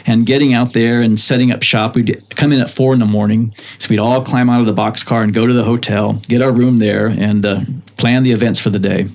[0.05, 1.95] and getting out there and setting up shop.
[1.95, 4.73] We'd come in at four in the morning, so we'd all climb out of the
[4.73, 7.61] box car and go to the hotel, get our room there, and uh,
[7.97, 9.09] plan the events for the day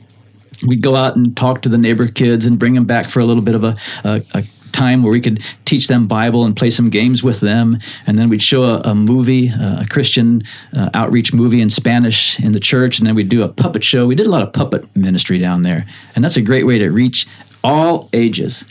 [0.66, 3.24] we'd go out and talk to the neighbor kids and bring them back for a
[3.24, 6.70] little bit of a, a, a time where we could teach them Bible and play
[6.70, 7.78] some games with them.
[8.06, 10.42] And then we'd show a, a movie, uh, a Christian
[10.76, 12.98] uh, outreach movie in Spanish in the church.
[12.98, 14.06] And then we'd do a puppet show.
[14.06, 15.86] We did a lot of puppet ministry down there.
[16.14, 17.26] And that's a great way to reach
[17.62, 18.64] all ages.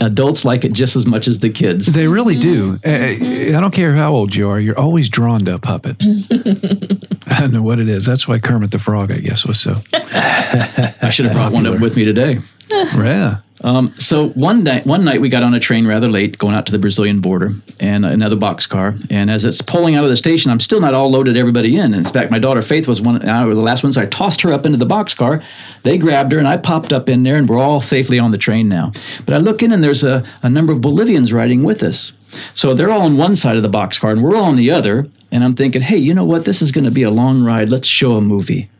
[0.00, 1.86] Adults like it just as much as the kids.
[1.86, 2.78] They really do.
[2.84, 5.96] Uh, I don't care how old you are, you're always drawn to a puppet.
[7.28, 8.04] I don't know what it is.
[8.04, 9.80] That's why Kermit the Frog, I guess, was so.
[9.92, 12.40] I should have brought one up with me today.
[12.70, 13.40] Yeah.
[13.64, 16.66] Um, so one night, one night we got on a train rather late, going out
[16.66, 19.04] to the Brazilian border, and another boxcar.
[19.10, 21.94] And as it's pulling out of the station, I'm still not all loaded everybody in.
[21.94, 24.52] In fact, my daughter Faith was one uh, the last one, so I tossed her
[24.52, 25.42] up into the boxcar.
[25.82, 28.38] They grabbed her, and I popped up in there, and we're all safely on the
[28.38, 28.92] train now.
[29.24, 32.12] But I look in, and there's a, a number of Bolivians riding with us.
[32.54, 35.08] So they're all on one side of the boxcar, and we're all on the other.
[35.30, 36.44] And I'm thinking, hey, you know what?
[36.44, 37.70] This is going to be a long ride.
[37.70, 38.70] Let's show a movie.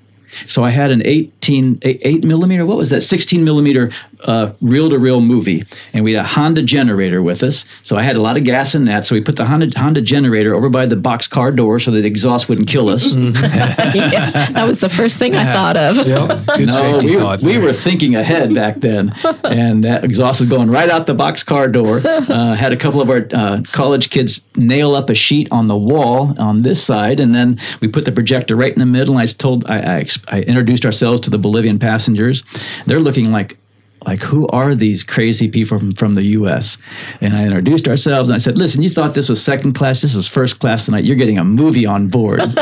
[0.46, 3.90] So I had an 18, eight, 8 millimeter, what was that, 16 millimeter
[4.24, 7.64] uh, reel-to-reel movie, and we had a Honda generator with us.
[7.82, 9.04] So I had a lot of gas in that.
[9.04, 12.00] So we put the Honda Honda generator over by the box car door so that
[12.02, 13.06] the exhaust wouldn't kill us.
[13.06, 13.34] Yeah,
[14.52, 15.96] that was the first thing I thought of.
[15.96, 17.40] Good No, safety we, thought.
[17.42, 19.12] we were thinking ahead back then,
[19.44, 22.00] and that exhaust was going right out the box car door.
[22.36, 25.76] Uh, had a couple of our uh, college kids nail up a sheet on the
[25.76, 29.14] wall on this side, and then we put the projector right in the middle.
[29.18, 32.42] And I told, I, I, I introduced ourselves to the Bolivian passengers.
[32.86, 33.58] They're looking like.
[34.06, 36.78] Like who are these crazy people from, from the U.S.?
[37.20, 40.00] And I introduced ourselves, and I said, "Listen, you thought this was second class.
[40.00, 41.04] This is first class tonight.
[41.04, 42.40] You're getting a movie on board."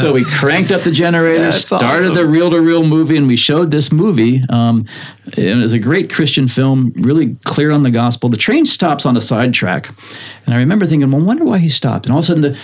[0.00, 2.14] so we cranked up the generator, started awesome.
[2.14, 4.42] the reel to reel movie, and we showed this movie.
[4.50, 4.86] Um,
[5.36, 8.28] it was a great Christian film, really clear on the gospel.
[8.28, 9.88] The train stops on a sidetrack,
[10.46, 12.06] and I remember thinking, well, I wonder why he stopped.
[12.06, 12.58] And all of a sudden, the,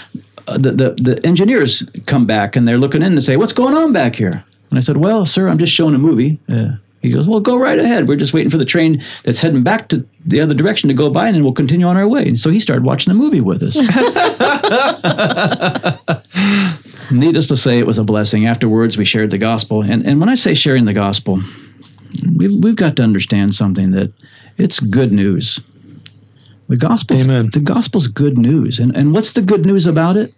[0.47, 3.75] uh, the, the, the engineers come back and they're looking in and say, What's going
[3.75, 4.45] on back here?
[4.71, 6.39] And I said, Well, sir, I'm just showing a movie.
[6.49, 8.09] Uh, he goes, Well, go right ahead.
[8.09, 11.11] We're just waiting for the train that's heading back to the other direction to go
[11.11, 12.27] by, and then we'll continue on our way.
[12.27, 13.77] And so he started watching the movie with us.
[17.11, 18.47] Needless to say, it was a blessing.
[18.47, 19.83] Afterwards, we shared the gospel.
[19.83, 21.41] And, and when I say sharing the gospel,
[22.37, 24.13] we've, we've got to understand something that
[24.59, 25.59] it's good news.
[26.69, 27.51] The gospel, Amen.
[27.53, 28.79] the gospel's good news.
[28.79, 30.33] And, and what's the good news about it?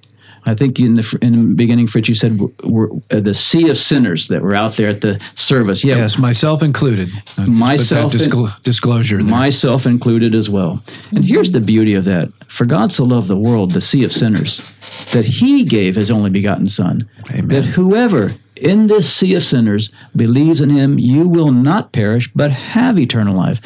[0.45, 3.68] I think in the, in the beginning, Fritz, you said we're, we're uh, the sea
[3.70, 5.84] of sinners that were out there at the service.
[5.84, 7.11] Yeah, Yes, myself included.
[7.11, 9.24] Just put that Myself in- disclosure there.
[9.26, 10.82] myself included as well.
[11.12, 12.30] And here's the beauty of that.
[12.49, 14.61] For God so loved the world, the sea of sinners,
[15.12, 17.49] that he gave his only begotten Son, Amen.
[17.49, 22.51] that whoever in this sea of sinners believes in him, you will not perish, but
[22.51, 23.61] have eternal life.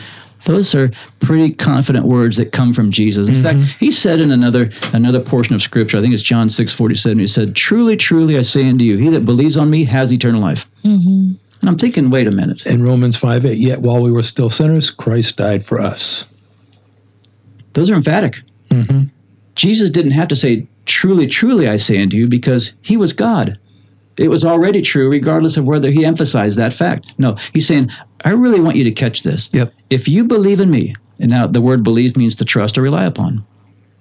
[0.47, 0.91] Those are
[1.21, 3.29] pretty confident words that come from Jesus.
[3.29, 3.63] In mm-hmm.
[3.65, 6.95] fact, he said in another another portion of Scripture, I think it's John six forty
[6.95, 7.19] seven.
[7.19, 10.41] He said, "Truly, truly, I say unto you, he that believes on me has eternal
[10.41, 11.35] life." Mm-hmm.
[11.61, 12.67] And I'm thinking, wait a minute.
[12.67, 16.27] In Romans 5 8, yet while we were still sinners, Christ died for us.
[17.73, 18.43] Those are emphatic.
[18.71, 19.05] Mm-hmm.
[19.55, 23.59] Jesus didn't have to say, Truly, truly, I say unto you, because he was God.
[24.17, 27.13] It was already true, regardless of whether he emphasized that fact.
[27.19, 27.91] No, he's saying,
[28.27, 29.49] I really want you to catch this.
[29.53, 29.73] Yep.
[29.89, 33.05] If you believe in me, and now the word believe means to trust or rely
[33.05, 33.47] upon.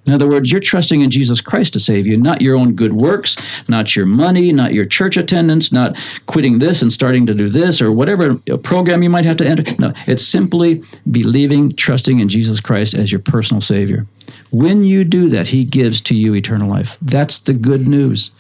[0.08, 2.94] In other words, you're trusting in Jesus Christ to save you, not your own good
[2.94, 3.36] works,
[3.68, 5.96] not your money, not your church attendance, not
[6.26, 9.64] quitting this and starting to do this or whatever program you might have to enter.
[9.78, 14.08] No, it's simply believing, trusting in Jesus Christ as your personal Savior.
[14.50, 16.98] When you do that, He gives to you eternal life.
[17.00, 18.32] That's the good news.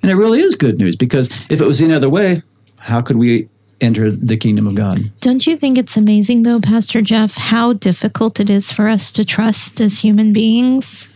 [0.00, 2.42] And it really is good news because if it was any other way,
[2.78, 3.48] how could we
[3.80, 5.10] enter the kingdom of God?
[5.20, 9.24] Don't you think it's amazing, though, Pastor Jeff, how difficult it is for us to
[9.24, 11.08] trust as human beings?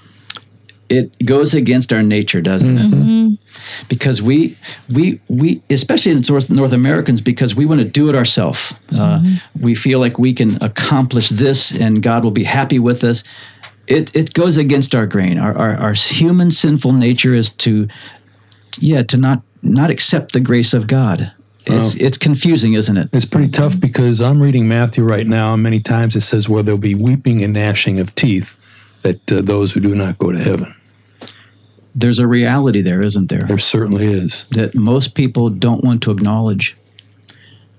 [0.88, 3.38] it goes against our nature, doesn't it?
[3.88, 4.56] Because we,
[4.88, 8.74] we, we, especially in North, North Americans, because we want to do it ourselves.
[8.94, 9.22] Uh,
[9.61, 13.22] we feel like we can accomplish this, and God will be happy with us.
[13.86, 15.38] It, it goes against our grain.
[15.38, 17.88] Our, our, our human sinful nature is to,
[18.78, 21.32] yeah, to not not accept the grace of God.
[21.68, 23.08] It's it's confusing, isn't it?
[23.12, 26.62] It's pretty tough because I'm reading Matthew right now, and many times it says, where
[26.62, 28.58] there'll be weeping and gnashing of teeth,
[29.02, 30.74] that uh, those who do not go to heaven.
[31.94, 33.44] There's a reality there, isn't there?
[33.44, 34.46] There certainly is.
[34.50, 36.76] that most people don't want to acknowledge.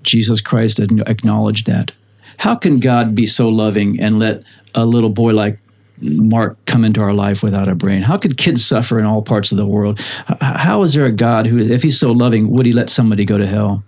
[0.02, 1.92] Jesus Christ acknowledged that.
[2.38, 4.42] How can God be so loving and let
[4.74, 5.58] a little boy like
[6.02, 8.02] Mark come into our life without a brain?
[8.02, 10.00] How could kids suffer in all parts of the world?
[10.40, 13.38] How is there a God who, if he's so loving, would he let somebody go
[13.38, 13.82] to hell?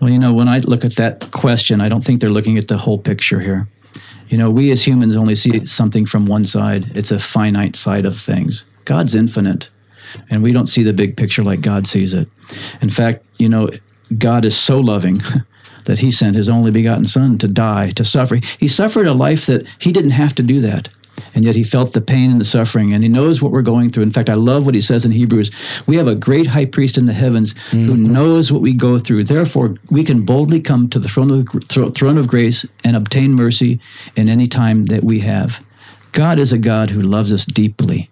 [0.00, 2.68] Well, you know, when I look at that question, I don't think they're looking at
[2.68, 3.68] the whole picture here.
[4.28, 8.06] You know, we as humans only see something from one side, it's a finite side
[8.06, 8.64] of things.
[8.84, 9.70] God's infinite,
[10.30, 12.28] and we don't see the big picture like God sees it.
[12.80, 13.70] In fact, you know,
[14.16, 15.20] God is so loving
[15.84, 18.38] that he sent his only begotten son to die, to suffer.
[18.58, 20.88] He suffered a life that he didn't have to do that.
[21.34, 23.90] And yet he felt the pain and the suffering, and he knows what we're going
[23.90, 24.02] through.
[24.02, 25.50] In fact, I love what he says in Hebrews.
[25.86, 28.12] We have a great high priest in the heavens who mm-hmm.
[28.12, 29.24] knows what we go through.
[29.24, 33.32] Therefore, we can boldly come to the throne of, thro- throne of grace and obtain
[33.32, 33.80] mercy
[34.16, 35.64] in any time that we have.
[36.12, 38.10] God is a God who loves us deeply.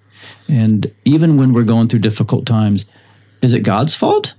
[0.49, 2.85] And even when we're going through difficult times,
[3.43, 4.35] is it God's fault?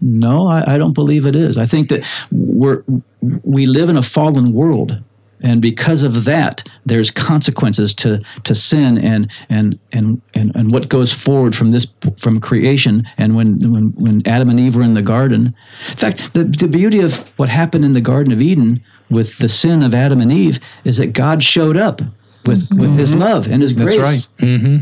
[0.00, 1.56] No, I, I don't believe it is.
[1.56, 2.82] I think that we're
[3.20, 5.02] we live in a fallen world,
[5.42, 10.88] and because of that, there's consequences to, to sin and, and and and and what
[10.88, 13.06] goes forward from this from creation.
[13.18, 15.54] And when when when Adam and Eve were in the garden,
[15.90, 19.48] in fact, the the beauty of what happened in the Garden of Eden with the
[19.48, 22.00] sin of Adam and Eve is that God showed up
[22.44, 23.20] with with His mm-hmm.
[23.20, 24.28] love and His grace That's grace.
[24.40, 24.48] right.
[24.48, 24.76] Mm-hmm.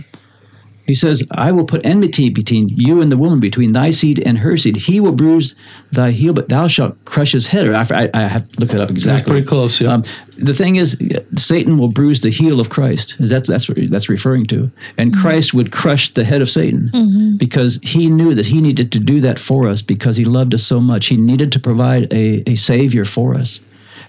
[0.86, 4.38] He says, I will put enmity between you and the woman, between thy seed and
[4.38, 4.76] her seed.
[4.76, 5.54] He will bruise
[5.90, 7.66] thy heel, but thou shalt crush his head.
[7.66, 9.18] Or I, I, I have to look that up exactly.
[9.18, 9.94] That's pretty close, yeah.
[9.94, 10.04] Um,
[10.36, 10.98] the thing is,
[11.36, 13.16] Satan will bruise the heel of Christ.
[13.18, 14.70] Is that, that's what that's referring to.
[14.98, 16.90] And Christ would crush the head of Satan
[17.38, 20.64] because he knew that he needed to do that for us because he loved us
[20.64, 21.06] so much.
[21.06, 23.60] He needed to provide a, a Savior for us.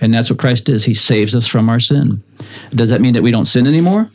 [0.01, 0.84] And that's what Christ is.
[0.86, 2.21] He saves us from our sin.
[2.71, 4.09] Does that mean that we don't sin anymore?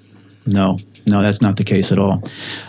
[0.47, 0.79] No.
[1.07, 2.23] No, that's not the case at all.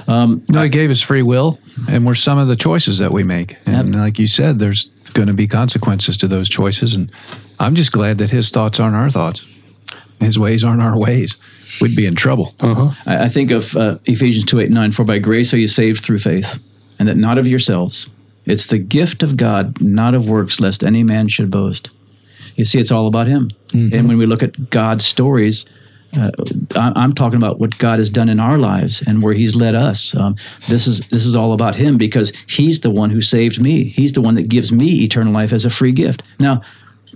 [0.07, 1.59] Um, No, he gave us free will,
[1.89, 3.57] and we're some of the choices that we make.
[3.65, 6.93] And like you said, there's going to be consequences to those choices.
[6.93, 7.11] And
[7.59, 9.45] I'm just glad that his thoughts aren't our thoughts,
[10.19, 11.35] his ways aren't our ways.
[11.81, 12.53] We'd be in trouble.
[13.05, 16.03] I, I think of uh, Ephesians 2 8 9, for by grace are you saved
[16.03, 16.59] through faith,
[16.99, 18.09] and that not of yourselves.
[18.45, 21.89] It's the gift of God, not of works, lest any man should boast.
[22.55, 23.51] You see, it's all about Him.
[23.93, 25.65] And when we look at God's stories,
[26.19, 26.31] uh,
[26.75, 29.75] I- I'm talking about what God has done in our lives and where He's led
[29.75, 30.15] us.
[30.15, 30.35] Um,
[30.67, 33.83] this is this is all about Him because He's the one who saved me.
[33.85, 36.23] He's the one that gives me eternal life as a free gift.
[36.39, 36.61] Now,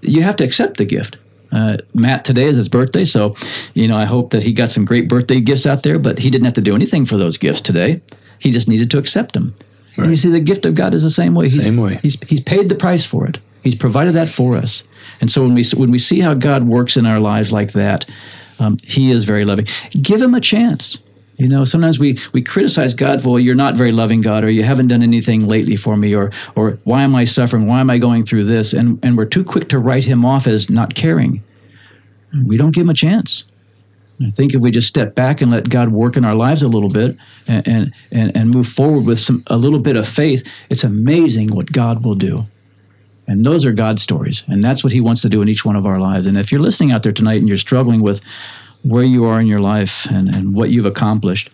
[0.01, 1.17] you have to accept the gift.
[1.51, 3.35] Uh, Matt today is his birthday, so
[3.73, 5.99] you know I hope that he got some great birthday gifts out there.
[5.99, 8.01] But he didn't have to do anything for those gifts today.
[8.39, 9.53] He just needed to accept them.
[9.97, 11.45] And you see, the gift of God is the same way.
[11.45, 11.99] He's, Same way.
[12.01, 13.39] He's he's paid the price for it.
[13.63, 14.83] He's provided that for us.
[15.21, 18.05] And so when we when we see how God works in our lives like that,
[18.59, 19.67] um, He is very loving.
[19.91, 20.99] Give Him a chance.
[21.37, 24.49] You know, sometimes we we criticize God for well, you're not very loving God, or
[24.49, 27.67] you haven't done anything lately for me, or or why am I suffering?
[27.67, 28.71] Why am I going through this?
[28.71, 31.43] And and we're too quick to write Him off as not caring.
[32.45, 33.45] We don't give Him a chance.
[34.21, 36.67] I think if we just step back and let God work in our lives a
[36.67, 40.47] little bit and, and, and, and move forward with some a little bit of faith,
[40.69, 42.47] it's amazing what God will do.
[43.27, 44.43] And those are God's stories.
[44.47, 46.25] And that's what He wants to do in each one of our lives.
[46.25, 48.21] And if you're listening out there tonight and you're struggling with
[48.83, 51.49] where you are in your life and, and what you've accomplished,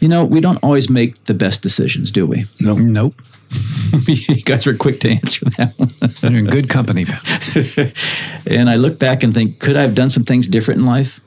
[0.00, 2.46] you know, we don't always make the best decisions, do we?
[2.60, 3.14] No, nope.
[4.06, 5.90] you guys were quick to answer that one.
[6.22, 7.06] You're in good company.
[8.46, 11.20] and I look back and think, could I have done some things different in life?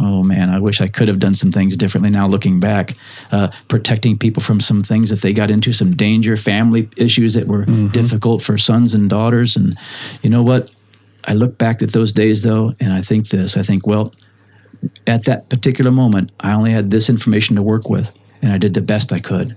[0.00, 2.96] Oh man, I wish I could have done some things differently now looking back.
[3.30, 7.46] Uh, protecting people from some things that they got into, some danger, family issues that
[7.46, 9.54] were difficult for sons and daughters.
[9.56, 9.76] And
[10.22, 10.70] you know what?
[11.24, 14.12] I look back at those days though, and I think this I think, well,
[15.06, 18.74] at that particular moment, I only had this information to work with, and I did
[18.74, 19.56] the best I could.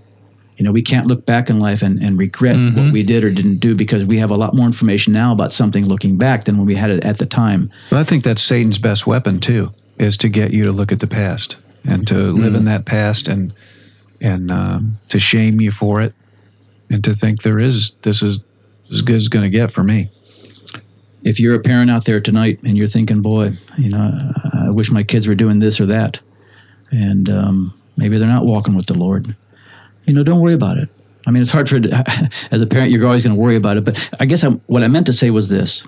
[0.58, 3.32] You know, we can't look back in life and, and regret what we did or
[3.32, 6.58] didn't do because we have a lot more information now about something looking back than
[6.58, 7.70] when we had it at the time.
[7.90, 11.00] But I think that's Satan's best weapon too, is to get you to look at
[11.00, 13.54] the past and to live in that past and
[14.22, 16.14] and um, to shame you for it,
[16.90, 18.44] and to think there is this is
[18.92, 20.08] as good as going to get for me.
[21.24, 24.92] if you're a parent out there tonight and you're thinking, boy, you know, I wish
[24.92, 26.20] my kids were doing this or that,
[26.92, 29.36] and um, maybe they're not walking with the Lord,
[30.06, 30.90] you know, don't worry about it.
[31.28, 31.78] I mean, it's hard for
[32.52, 33.84] as a parent, you're always going to worry about it.
[33.84, 35.84] But I guess I'm, what I meant to say was this: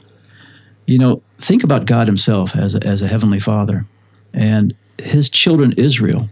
[0.86, 3.86] you know, think about God Himself as a, as a heavenly Father,
[4.38, 6.29] and His children Israel.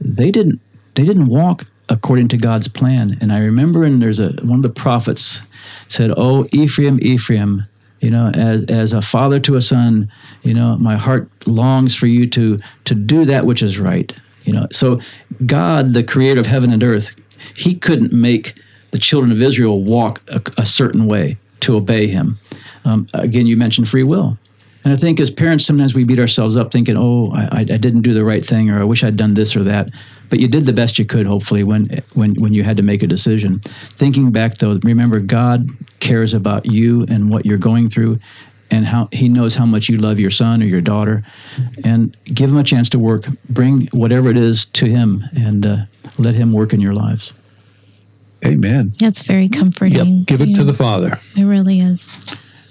[0.00, 0.60] They didn't
[0.94, 3.18] they didn't walk according to God's plan.
[3.20, 5.42] And I remember, and there's a one of the prophets
[5.88, 7.66] said, "Oh, Ephraim, Ephraim."
[8.00, 10.10] You know, as, as a father to a son,
[10.42, 14.12] you know, my heart longs for you to to do that which is right.
[14.42, 14.98] You know, so
[15.46, 17.12] God, the creator of heaven and earth,
[17.54, 18.54] he couldn't make
[18.90, 22.38] the children of Israel walk a, a certain way to obey him.
[22.84, 24.36] Um, again, you mentioned free will.
[24.84, 28.02] And I think as parents, sometimes we beat ourselves up thinking, oh, I, I didn't
[28.02, 29.90] do the right thing, or I wish I'd done this or that.
[30.28, 33.02] But you did the best you could, hopefully, when, when, when you had to make
[33.02, 33.60] a decision.
[33.90, 35.68] Thinking back, though, remember, God
[36.00, 38.18] cares about you and what you're going through,
[38.70, 41.22] and how He knows how much you love your son or your daughter.
[41.84, 43.26] And give Him a chance to work.
[43.48, 45.76] Bring whatever it is to Him and uh,
[46.18, 47.34] let Him work in your lives.
[48.44, 48.94] Amen.
[48.98, 50.16] That's very comforting.
[50.16, 50.26] Yep.
[50.26, 51.18] Give it to the Father.
[51.36, 52.10] It really is.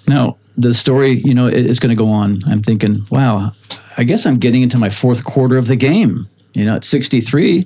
[0.07, 2.39] Now, the story, you know, it's going to go on.
[2.47, 3.53] I'm thinking, wow,
[3.97, 6.28] I guess I'm getting into my fourth quarter of the game.
[6.53, 7.66] You know, at 63,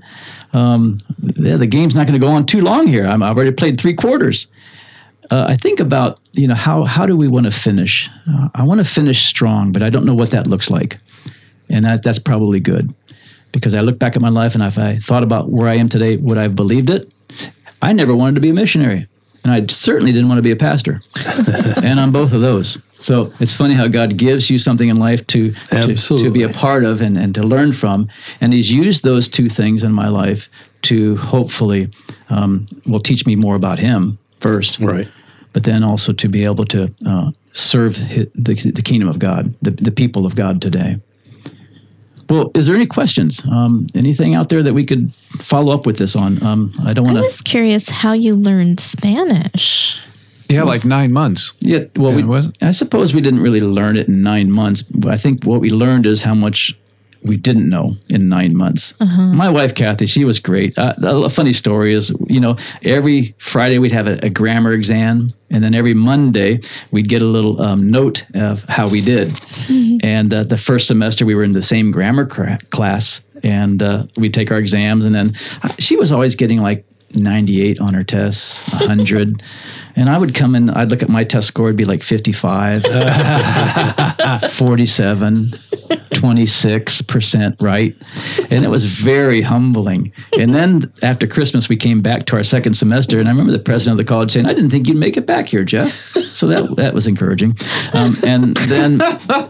[0.53, 0.99] um,
[1.35, 3.07] yeah, the game's not going to go on too long here.
[3.07, 4.47] I'm, I've already played three quarters.
[5.31, 8.09] Uh, I think about, you know, how, how do we want to finish?
[8.29, 10.97] Uh, I want to finish strong, but I don't know what that looks like.
[11.67, 12.93] And that, that's probably good
[13.51, 15.89] because I look back at my life and if I thought about where I am
[15.89, 17.11] today, would I have believed it?
[17.81, 19.07] I never wanted to be a missionary,
[19.43, 21.01] and I certainly didn't want to be a pastor.
[21.77, 22.77] and I'm both of those.
[22.99, 26.49] So it's funny how God gives you something in life to, to, to be a
[26.49, 28.07] part of and, and to learn from.
[28.39, 30.49] And He's used those two things in my life
[30.83, 31.89] to hopefully,
[32.29, 34.79] um, will teach me more about Him first.
[34.79, 35.07] Right.
[35.53, 39.53] But then also to be able to uh, serve hi- the, the kingdom of God,
[39.61, 40.99] the, the people of God today.
[42.29, 43.41] Well, is there any questions?
[43.45, 46.41] Um, anything out there that we could follow up with this on?
[46.41, 47.21] Um, I don't want to.
[47.21, 49.99] I was curious how you learned Spanish.
[50.49, 51.53] Yeah, like nine months.
[51.59, 52.51] Yeah, well, Yeah, we, was?
[52.61, 54.81] I suppose we didn't really learn it in nine months.
[54.83, 56.75] But I think what we learned is how much
[57.23, 58.93] we didn't know in nine months.
[58.99, 60.77] My wife, Kathy, she was great.
[60.77, 65.31] Uh, a funny story is, you know, every Friday we'd have a, a grammar exam,
[65.49, 66.59] and then every Monday
[66.91, 69.33] we'd get a little um, note of how we did.
[70.03, 74.05] And uh, the first semester we were in the same grammar cra- class, and uh,
[74.17, 75.33] we'd take our exams, and then
[75.63, 76.85] uh, she was always getting like
[77.15, 79.41] 98 on her tests, 100.
[79.95, 82.83] and I would come in, I'd look at my test score, it'd be like 55,
[84.51, 87.95] 47, 26% right.
[88.49, 90.11] And it was very humbling.
[90.37, 93.19] And then after Christmas, we came back to our second semester.
[93.19, 95.25] And I remember the president of the college saying, I didn't think you'd make it
[95.25, 96.15] back here, Jeff.
[96.33, 97.57] So that, that was encouraging.
[97.93, 99.01] Um, and then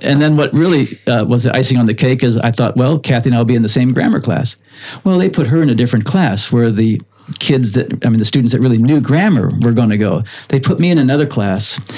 [0.02, 3.00] and then what really uh, was the icing on the cake is I thought, well,
[3.00, 4.56] Kathy and I will be in the same grammar class.
[5.04, 7.02] Well, they put her in a different class where the
[7.40, 10.24] kids that I mean the students that really knew grammar were going to go.
[10.50, 11.80] They put me in another class.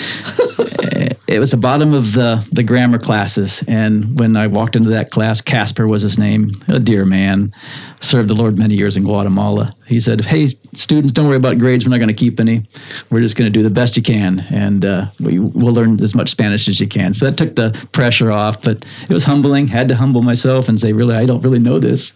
[1.27, 5.11] it was the bottom of the the grammar classes, and when I walked into that
[5.11, 7.53] class, Casper was his name, a dear man,
[7.99, 9.75] served the Lord many years in Guatemala.
[9.85, 11.85] He said, "Hey, students, don't worry about grades.
[11.85, 12.65] We're not going to keep any.
[13.09, 16.15] We're just going to do the best you can, and uh, we, we'll learn as
[16.15, 19.67] much Spanish as you can." So that took the pressure off, but it was humbling.
[19.67, 22.13] Had to humble myself and say, "Really, I don't really know this."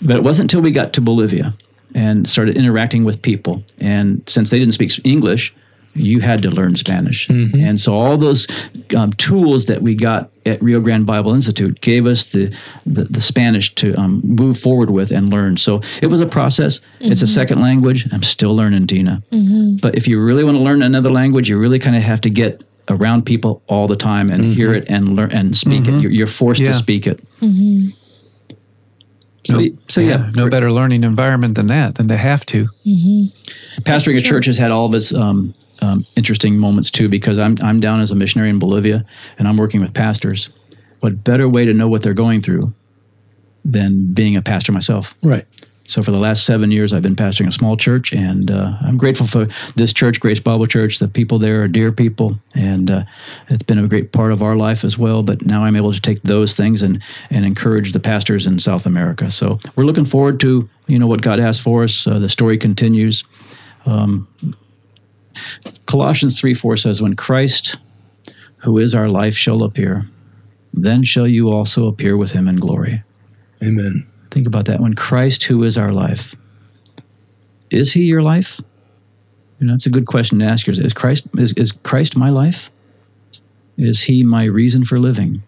[0.00, 1.56] But it wasn't until we got to Bolivia
[1.96, 3.64] and started interacting with people.
[3.80, 5.54] And since they didn't speak English,
[5.94, 7.26] you had to learn Spanish.
[7.26, 7.58] Mm-hmm.
[7.58, 8.46] And so all those
[8.94, 13.20] um, tools that we got at Rio Grande Bible Institute gave us the, the, the
[13.22, 15.56] Spanish to um, move forward with and learn.
[15.56, 16.82] So it was a process.
[17.00, 17.34] It's a mm-hmm.
[17.34, 18.06] second language.
[18.12, 19.22] I'm still learning, Tina.
[19.32, 19.76] Mm-hmm.
[19.78, 22.30] But if you really want to learn another language, you really kind of have to
[22.30, 26.02] get around people all the time and hear it and learn and speak it.
[26.02, 26.68] You're, you're forced Yeah.
[26.68, 27.20] to speak it.
[29.46, 32.68] So, No- so yeah, no better learning environment than that, than to have to.
[33.82, 37.56] pastoring a church has had all of its um, um, interesting moments too because I'm,
[37.62, 39.04] I'm down as a missionary in Bolivia
[39.38, 40.48] and I'm working with pastors.
[41.00, 42.72] What better way to know what they're going through
[43.64, 45.14] than being a pastor myself?
[45.22, 45.46] Right.
[45.86, 48.96] So for the last seven years, I've been pastoring a small church, and uh, I'm
[48.96, 50.98] grateful for this church, Grace Bible Church.
[50.98, 53.04] The people there are dear people, and uh,
[53.48, 55.22] it's been a great part of our life as well.
[55.22, 58.84] But now I'm able to take those things and and encourage the pastors in South
[58.84, 59.30] America.
[59.30, 62.06] So we're looking forward to you know what God has for us.
[62.06, 63.24] Uh, the story continues.
[63.84, 64.26] Um,
[65.86, 67.76] Colossians three four says, "When Christ,
[68.58, 70.08] who is our life, shall appear,
[70.72, 73.04] then shall you also appear with Him in glory."
[73.62, 74.06] Amen.
[74.36, 74.80] Think about that.
[74.80, 76.34] When Christ, who is our life,
[77.70, 78.60] is He your life?
[79.58, 80.84] You know, that's a good question to ask yourself.
[80.84, 82.68] Is Christ is, is Christ my life?
[83.78, 85.40] Is He my reason for living?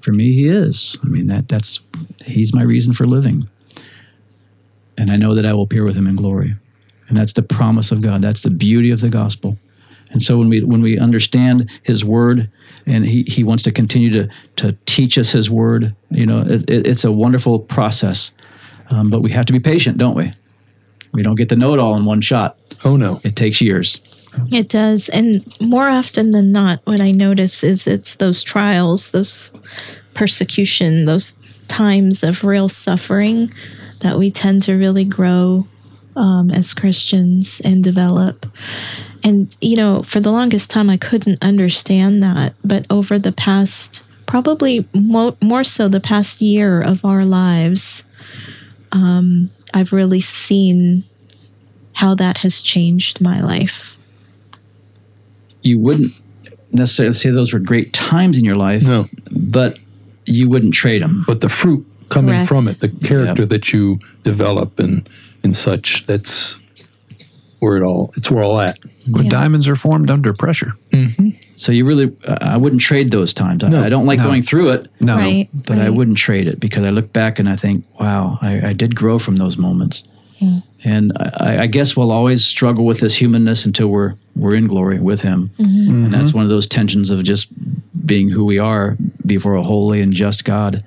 [0.00, 0.98] For me, He is.
[1.04, 1.78] I mean, that that's
[2.24, 3.48] He's my reason for living,
[4.98, 6.56] and I know that I will appear with Him in glory,
[7.06, 8.20] and that's the promise of God.
[8.20, 9.58] That's the beauty of the gospel.
[10.10, 12.50] And so when we when we understand His Word,
[12.86, 16.68] and He He wants to continue to to teach us His Word, you know, it,
[16.70, 18.30] it- it's a wonderful process.
[18.90, 20.30] Um, but we have to be patient, don't we?
[21.12, 22.56] We don't get to know it all in one shot.
[22.84, 23.20] Oh no.
[23.24, 24.00] It takes years.
[24.52, 25.08] It does.
[25.08, 29.50] And more often than not, what I notice is it's those trials, those
[30.14, 31.34] persecution, those
[31.68, 33.50] times of real suffering
[34.00, 35.66] that we tend to really grow
[36.14, 38.46] um, as Christians and develop.
[39.26, 42.54] And, you know, for the longest time, I couldn't understand that.
[42.64, 48.04] But over the past, probably mo- more so the past year of our lives,
[48.92, 51.02] um, I've really seen
[51.94, 53.96] how that has changed my life.
[55.62, 56.12] You wouldn't
[56.70, 59.06] necessarily say those were great times in your life, No.
[59.32, 59.76] but
[60.24, 61.24] you wouldn't trade them.
[61.26, 62.48] But the fruit coming Correct.
[62.48, 63.48] from it, the character Yep.
[63.50, 65.08] that you develop and
[65.42, 66.56] and such, that's
[67.60, 68.78] where it all it's where all at.
[69.08, 69.30] But Yeah.
[69.30, 70.72] diamonds are formed under pressure.
[70.90, 71.30] Mm-hmm.
[71.56, 73.64] So you really, I wouldn't trade those times.
[73.64, 73.82] I, No.
[73.82, 74.26] I don't like No.
[74.26, 75.48] going through it, No, Right.
[75.52, 78.72] but I wouldn't trade it because I look back and I think, wow, I, I
[78.72, 80.02] did grow from those moments.
[80.38, 80.60] Yeah.
[80.84, 85.00] And I, I guess we'll always struggle with this humanness until we're we're in glory
[85.00, 86.04] with Him, mm-hmm.
[86.04, 86.36] and that's mm-hmm.
[86.36, 87.48] one of those tensions of just
[88.04, 90.84] being who we are before a holy and just God.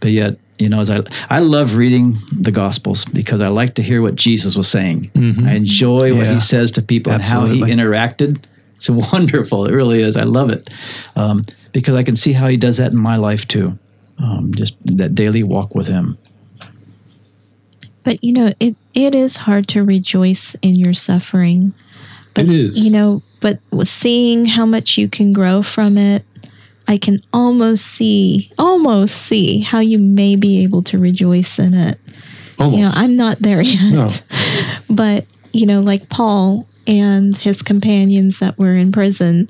[0.00, 3.82] But yet, you know, as I I love reading the Gospels because I like to
[3.82, 5.10] hear what Jesus was saying.
[5.16, 6.34] I enjoy what Yeah.
[6.34, 8.42] He says to people and how He interacted.
[8.76, 9.66] It's wonderful.
[9.66, 10.16] It really is.
[10.16, 10.68] I love it
[11.14, 11.42] um,
[11.72, 13.78] because I can see how He does that in my life too.
[14.18, 16.16] Um, just that daily walk with Him.
[18.02, 21.74] But you know, it it is hard to rejoice in your suffering.
[22.34, 22.84] But It is.
[22.84, 26.24] you know, but seeing how much you can grow from it,
[26.88, 31.98] I can almost see, almost see how you may be able to rejoice in it.
[32.58, 32.76] Almost.
[32.76, 33.92] You know, I'm not there yet.
[33.92, 34.08] No.
[34.88, 39.48] But, you know, like Paul and his companions that were in prison,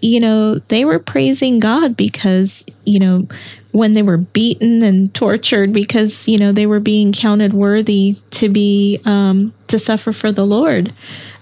[0.00, 3.28] you know, they were praising God because, you know,
[3.72, 8.48] when they were beaten and tortured because, you know, they were being counted worthy to
[8.48, 10.92] be, um, to suffer for the Lord.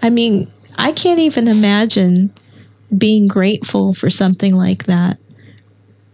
[0.03, 2.33] I mean, I can't even imagine
[2.97, 5.19] being grateful for something like that.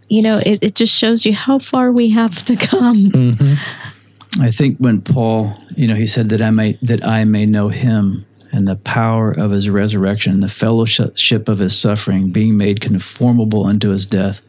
[0.07, 3.09] You know, it, it just shows you how far we have to come.
[3.09, 4.41] Mm-hmm.
[4.41, 7.69] I think when Paul, you know, he said that I may that I may know
[7.69, 13.65] him and the power of his resurrection, the fellowship of his suffering, being made conformable
[13.65, 14.41] unto his death.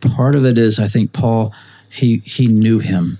[0.00, 1.52] Part of it is I think Paul
[1.88, 3.18] he he knew him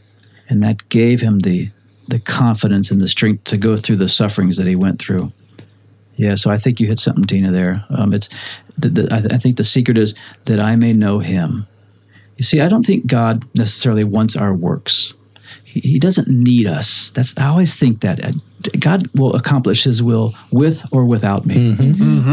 [0.50, 1.70] and that gave him the
[2.08, 5.32] the confidence and the strength to go through the sufferings that he went through.
[6.20, 7.50] Yeah, so I think you hit something, Tina.
[7.50, 8.28] There, um, it's.
[8.76, 10.14] The, the, I, I think the secret is
[10.44, 11.66] that I may know Him.
[12.36, 15.14] You see, I don't think God necessarily wants our works.
[15.64, 17.10] He, he doesn't need us.
[17.14, 18.32] That's I always think that Uh,
[18.78, 21.74] God will accomplish His will with or without me.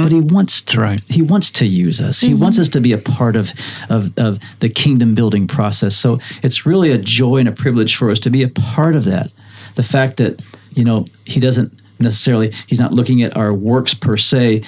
[0.03, 0.81] But He wants to.
[0.81, 1.01] right.
[1.07, 2.19] He wants to use us.
[2.21, 3.51] He wants us to be a part of,
[3.89, 5.95] of of the kingdom building process.
[5.95, 9.03] So it's really a joy and a privilege for us to be a part of
[9.05, 9.31] that.
[9.75, 10.33] The fact that
[10.77, 14.63] you know He doesn't necessarily He's not looking at our works per se.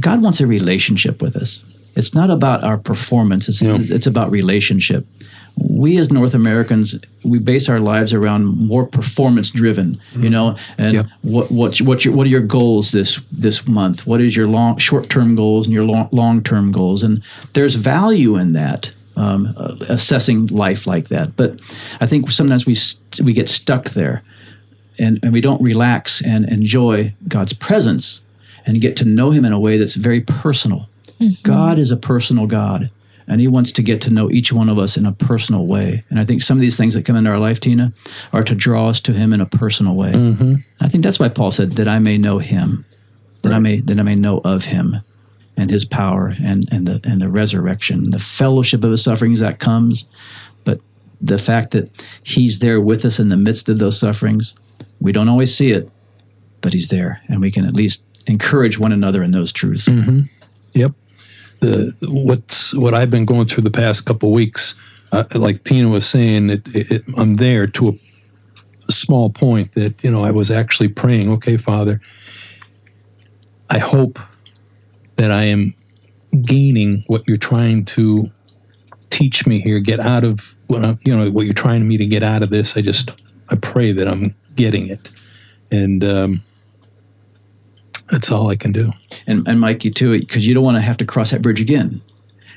[0.00, 1.62] God wants a relationship with us.
[1.94, 3.48] It's not about our performance.
[3.48, 5.06] It's it's about relationship
[5.56, 10.94] we as North Americans, we base our lives around more performance driven, you know, and
[10.94, 11.06] Yep.
[11.22, 14.06] what what what your what are your goals this this month?
[14.06, 17.02] What is your long short term goals and your long long term goals?
[17.02, 17.22] And
[17.52, 18.92] there's value in that.
[19.14, 21.60] Um, uh, assessing life like that, but
[22.00, 24.22] I think sometimes we st- we get stuck there,
[24.98, 28.22] and, and we don't relax and enjoy God's presence
[28.66, 30.88] and get to know Him in a way that's very personal.
[31.20, 31.42] Mm-hmm.
[31.42, 32.90] God is a personal God,
[33.26, 36.04] and He wants to get to know each one of us in a personal way.
[36.10, 37.92] And I think some of these things that come into our life, Tina,
[38.32, 40.12] are to draw us to Him in a personal way.
[40.12, 40.54] Mm-hmm.
[40.80, 42.84] I think that's why Paul said that I may know Him,
[43.42, 44.96] that I may that I may know of Him,
[45.56, 49.58] and His power and and the and the resurrection, the fellowship of His sufferings that
[49.58, 50.04] comes,
[50.64, 50.80] but
[51.20, 51.90] the fact that
[52.22, 54.54] He's there with us in the midst of those sufferings,
[55.02, 55.90] we don't always see it,
[56.60, 59.88] but He's there, and we can at least encourage one another in those truths.
[60.74, 60.92] Yep.
[61.60, 64.74] The what's what I've been going through the past couple weeks,
[65.12, 67.88] uh, like Tina was saying, it, it- I'm there to
[68.88, 71.30] a small point that you know I was actually praying.
[71.32, 72.00] Okay, Father,
[73.70, 74.18] I hope
[75.16, 75.74] that I am
[76.44, 78.26] gaining what you're trying to
[79.10, 79.78] teach me here.
[79.78, 82.50] Get out of what I'm, you know what you're trying me to get out of
[82.50, 82.76] this.
[82.76, 83.10] I just
[83.50, 85.10] I pray that I'm getting it,
[85.70, 86.42] and um,
[88.10, 88.92] that's all I can do.
[89.26, 91.60] and, and Mike, you too, because you don't want to have to cross that bridge
[91.60, 92.00] again.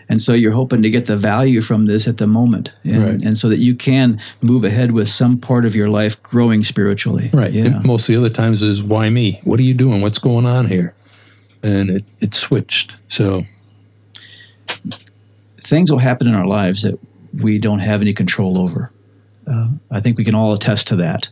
[0.08, 3.22] And so you're hoping to get the value from this at the moment, and, Right.
[3.24, 7.32] and so that you can move ahead with some part of your life growing spiritually.
[7.34, 7.52] Right.
[7.54, 7.66] Yeah.
[7.66, 9.41] And most of the other times is why me?
[9.43, 10.02] What are you doing?
[10.02, 10.93] What's going on here?
[11.64, 12.98] And it, it switched.
[13.08, 13.46] So
[15.60, 17.00] Things will happen in our lives that
[17.34, 18.91] we don't have any control over.
[19.48, 21.30] Uh, I think we can all attest to that.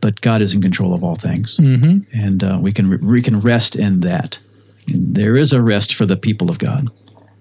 [0.00, 1.98] But God is in control of all things, mm-hmm.
[2.18, 4.38] and uh, we can we can rest in that.
[4.86, 6.88] And there is a rest for the people of God,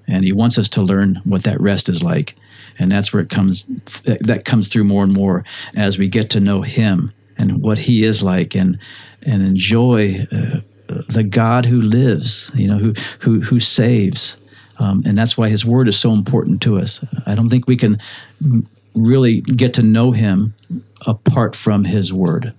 [0.08, 2.36] and He wants us to learn what that rest is like,
[2.78, 3.66] and that's where it comes.
[4.04, 5.46] That comes through more and more
[5.76, 8.78] as we get to know Him and what He is like, and
[9.22, 14.38] and enjoy uh, the God who lives, you know, who who who saves,
[14.80, 17.00] um, and that's why His Word is so important to us.
[17.26, 18.00] I don't think we can
[18.44, 20.54] m- really get to know Him
[21.08, 22.54] apart from His Word.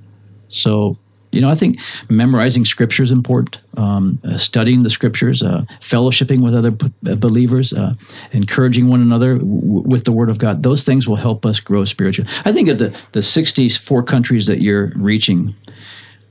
[0.48, 0.96] So,
[1.32, 3.58] you know, I think memorizing Scripture is important.
[3.76, 7.94] Um, uh, studying the Scriptures, uh, fellowshipping with other p- uh, believers, uh,
[8.32, 10.62] encouraging one another w- with the Word of God.
[10.64, 12.28] Those things will help us grow spiritually.
[12.44, 15.54] I think of the the 64 countries that you're reaching.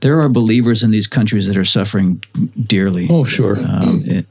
[0.00, 2.22] There are believers in these countries that are suffering
[2.58, 3.06] dearly.
[3.10, 3.58] oh sure.
[3.58, 4.26] Um, it,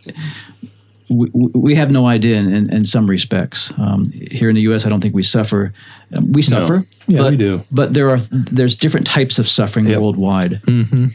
[1.09, 3.71] we, we have no idea in, in, in some respects.
[3.77, 5.73] Um, here in the U.S., I don't think we suffer.
[6.15, 6.85] um, We suffer.
[7.07, 7.63] Yeah, but, we do.
[7.71, 9.99] But there are there's different types of suffering Yep.
[10.01, 10.61] worldwide.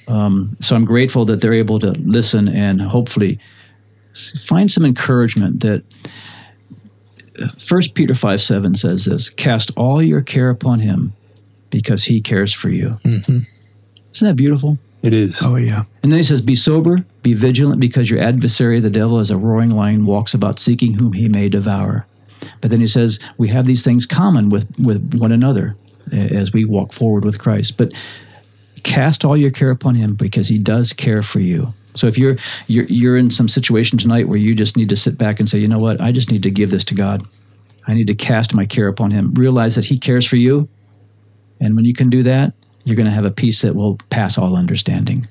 [0.09, 3.39] Um, so I'm grateful that they're able to listen and hopefully
[4.47, 5.61] find some encouragement.
[5.61, 5.83] That
[7.59, 11.13] First Peter five seven says this: "Cast all your care upon Him,
[11.71, 13.39] because He cares for you." Mm-hmm.
[14.15, 14.79] Isn't that beautiful?
[15.05, 15.43] It is.
[15.43, 15.85] Oh yeah.
[16.03, 19.37] And then he says, Be sober, be vigilant, because your adversary, the devil, as a
[19.37, 22.07] roaring lion, walks about seeking whom he may devour.
[22.61, 25.77] But then he says, We have these things common with, with one another
[26.11, 27.77] as we walk forward with Christ.
[27.77, 27.93] But
[28.83, 31.75] cast all your care upon him because he does care for you.
[31.95, 32.37] So if you're
[32.67, 35.59] you're you're in some situation tonight where you just need to sit back and say,
[35.59, 37.27] you know what, I just need to give this to God.
[37.87, 39.35] I need to cast my care upon Him.
[39.35, 40.69] Realize that He cares for you,
[41.61, 44.39] and when you can do that, you're going to have a peace that will pass
[44.39, 45.27] all understanding.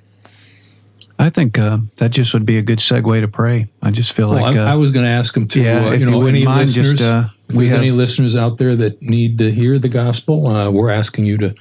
[1.20, 3.68] I think uh, that just would be a good segue to pray.
[3.82, 5.62] I just feel Well, like I, uh, I was going to ask him to.
[5.62, 7.78] yeah, uh, if you you know, wouldn't any mind, just, listeners, uh, if we there's
[7.78, 11.56] any listeners out there that need to hear the gospel, uh, we're asking you to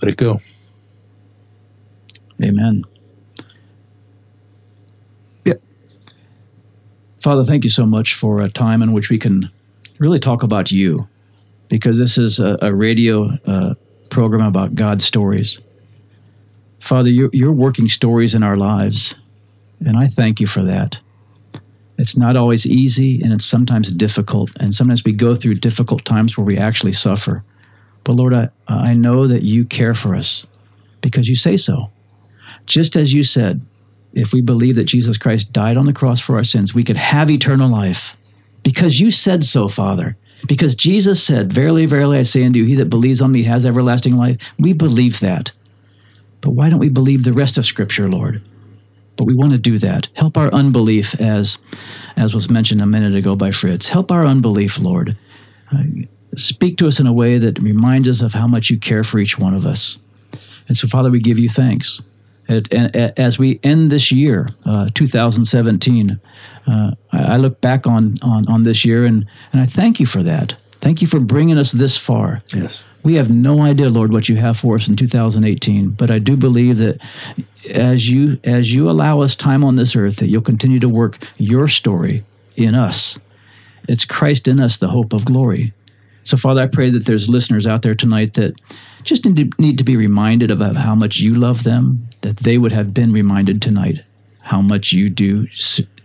[0.00, 0.38] let it go.
[2.42, 2.84] Amen.
[5.44, 5.54] Yeah.
[7.22, 9.50] Father, thank you so much for a time in which we can
[9.98, 11.08] really talk about you,
[11.68, 13.74] because this is a, a radio uh,
[14.16, 15.58] program about God's stories.
[16.80, 19.14] Father, you're, you're working stories in our lives,
[19.84, 21.00] and I thank you for that.
[21.98, 26.34] It's not always easy, and it's sometimes difficult, and sometimes we go through difficult times
[26.34, 27.44] where we actually suffer.
[28.04, 30.46] But Lord, I, I know that you care for us
[31.02, 31.90] because you say so.
[32.64, 33.66] Just as you said,
[34.14, 36.96] if we believe that Jesus Christ died on the cross for our sins, we could
[36.96, 38.16] have eternal life.
[38.62, 40.16] Because you said so, Father.
[40.46, 43.64] Because Jesus said, Verily, verily, I say unto you, he that believes on me has
[43.64, 44.36] everlasting life.
[44.58, 45.52] We believe that.
[46.40, 48.42] But why don't we believe the rest of Scripture, Lord?
[49.16, 50.08] But we want to do that.
[50.14, 51.58] Help our unbelief, as,
[52.16, 53.88] as was mentioned a minute ago by Fritz.
[53.88, 55.16] Help our unbelief, Lord.
[55.72, 55.82] Uh,
[56.36, 59.18] speak to us in a way that reminds us of how much you care for
[59.18, 59.98] each one of us.
[60.68, 62.02] And so, Father, we give you thanks.
[62.48, 66.20] And, and as we end this year, uh, 2017,
[66.66, 70.06] uh, I, I look back on, on, on this year and, and I thank you
[70.06, 70.56] for that.
[70.80, 72.40] Thank you for bringing us this far.
[72.54, 72.84] Yes.
[73.02, 76.36] We have no idea, Lord, what you have for us in 2018, but I do
[76.36, 77.00] believe that
[77.70, 81.24] as you as you allow us time on this earth, that you'll continue to work
[81.36, 82.24] your story
[82.56, 83.18] in us.
[83.88, 85.72] It's Christ in us, the hope of glory.
[86.26, 88.60] So, Father, I pray that there's listeners out there tonight that
[89.04, 92.58] just need to, need to be reminded about how much you love them, that they
[92.58, 94.04] would have been reminded tonight
[94.40, 95.46] how much you do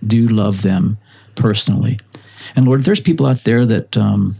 [0.05, 0.99] do love them
[1.35, 1.99] personally.
[2.55, 4.37] And Lord, there's people out there that um,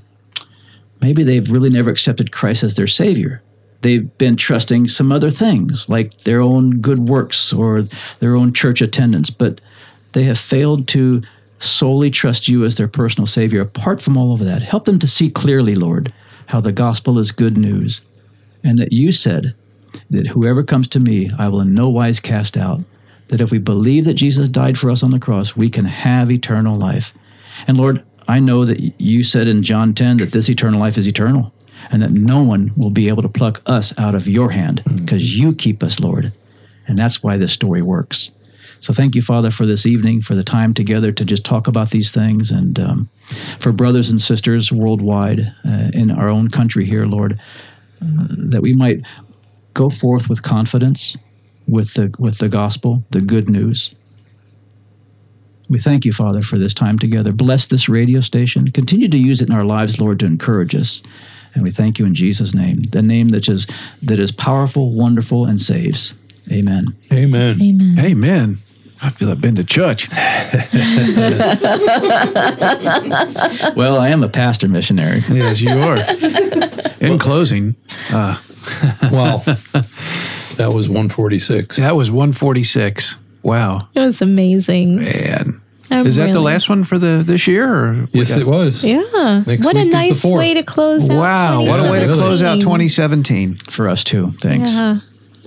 [1.01, 3.41] maybe they've really never accepted Christ as their Savior.
[3.81, 7.83] They've been trusting some other things, like their own good works or
[8.19, 9.59] their own church attendance, but
[10.11, 11.23] they have failed to
[11.61, 13.61] solely trust you as their personal Savior.
[13.61, 16.13] Apart from all of that, help them to see clearly, Lord,
[16.47, 18.01] how the gospel is good news,
[18.63, 19.55] and that you said
[20.09, 22.83] that whoever comes to me, I will in no wise cast out.
[23.29, 26.29] That if we believe that Jesus died for us on the cross, we can have
[26.29, 27.13] eternal life.
[27.65, 31.07] And Lord, I know that you said in John 10 that this eternal life is
[31.07, 31.53] eternal
[31.89, 35.37] and that no one will be able to pluck us out of your hand because
[35.37, 36.33] you keep us, Lord.
[36.87, 38.31] And that's why this story works.
[38.81, 41.91] So thank you, Father, for this evening, for the time together to just talk about
[41.91, 43.09] these things, and um,
[43.59, 47.39] for brothers and sisters worldwide uh, in our own country here, Lord,
[48.01, 49.01] uh, that we might
[49.75, 51.15] go forth with confidence
[51.67, 53.93] with the with the gospel, the good news.
[55.69, 57.31] We thank you, Father, for this time together.
[57.31, 58.71] Bless this radio station.
[58.71, 61.01] Continue to use it in our lives, Lord, to encourage us.
[61.53, 63.67] And we thank you in Jesus' name, the name that is
[64.01, 66.13] that is powerful, wonderful, and saves.
[66.51, 66.95] Amen.
[67.13, 67.61] Amen.
[67.61, 67.99] Amen.
[67.99, 68.57] Amen.
[69.03, 70.07] I feel I've been to church.
[73.75, 75.23] Well, I am a pastor missionary.
[75.29, 75.97] Yes, you are.
[76.99, 77.75] In closing,
[78.11, 78.37] uh,
[79.11, 79.37] Wow.
[80.57, 81.77] that was 146.
[81.77, 83.17] that was 146.
[83.43, 84.97] Wow, That was amazing.
[84.97, 85.61] man.
[85.89, 87.67] I'm Is that the really- last one for the this year?
[87.67, 88.83] Or we Yes, got- it was.
[88.83, 89.43] Yeah.
[89.45, 90.39] Next what a week is the nice fourth.
[90.39, 91.17] way to close out.
[91.17, 92.17] Wow, what a way to 2017.
[92.17, 93.53] close out 2017.
[93.55, 94.31] For us too.
[94.39, 94.71] Thanks.
[94.71, 94.99] Yeah.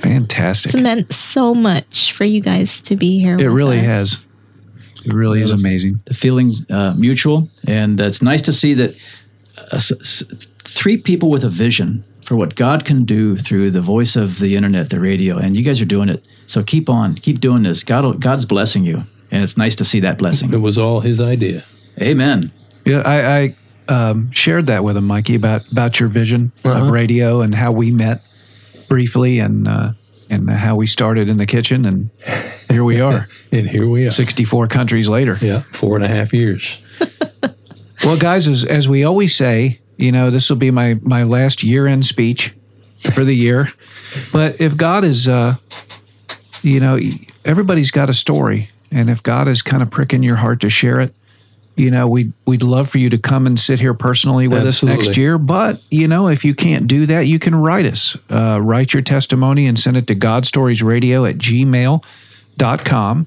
[0.04, 0.74] Fantastic.
[0.74, 3.34] It's meant so much for you guys to be here.
[3.34, 3.84] It with really us.
[3.86, 4.26] has.
[5.04, 5.96] It really is amazing.
[6.06, 8.94] the feelings uh, mutual, and it's nice to see that
[9.58, 10.22] uh, s- s-
[10.60, 14.56] three people with a vision for what God can do through the voice of the
[14.56, 16.24] internet, the radio, and you guys are doing it.
[16.46, 17.84] So keep on, keep doing this.
[17.84, 20.52] God, God's blessing you, and it's nice to see that blessing.
[20.54, 21.64] It was all his idea.
[22.00, 22.50] Amen.
[22.86, 23.56] Yeah, I,
[23.88, 27.72] I um, shared that with him, Mikey, about about your vision of radio and how
[27.72, 28.26] we met
[28.94, 29.90] briefly and uh,
[30.30, 32.10] and how we started in the kitchen, and
[32.70, 34.10] here we are, And here we are.
[34.10, 35.36] 64 countries later.
[35.40, 36.78] Yeah, four and a half years.
[38.04, 41.62] Well, guys, as, as we always say, you know, this will be my, my last
[41.62, 42.54] year end speech
[43.00, 43.70] for the year.
[44.30, 45.54] But if God is, uh,
[46.60, 46.98] you know,
[47.46, 48.68] everybody's got a story.
[48.90, 51.14] And if God is kind of pricking your heart to share it,
[51.76, 54.82] you know, we'd, we'd love for you to come and sit here personally with us
[54.82, 55.38] next year.
[55.38, 58.16] But, you know, if you can't do that, you can write us.
[58.30, 63.26] Uh, write your testimony and send it to godstoriesradio at gmail.com.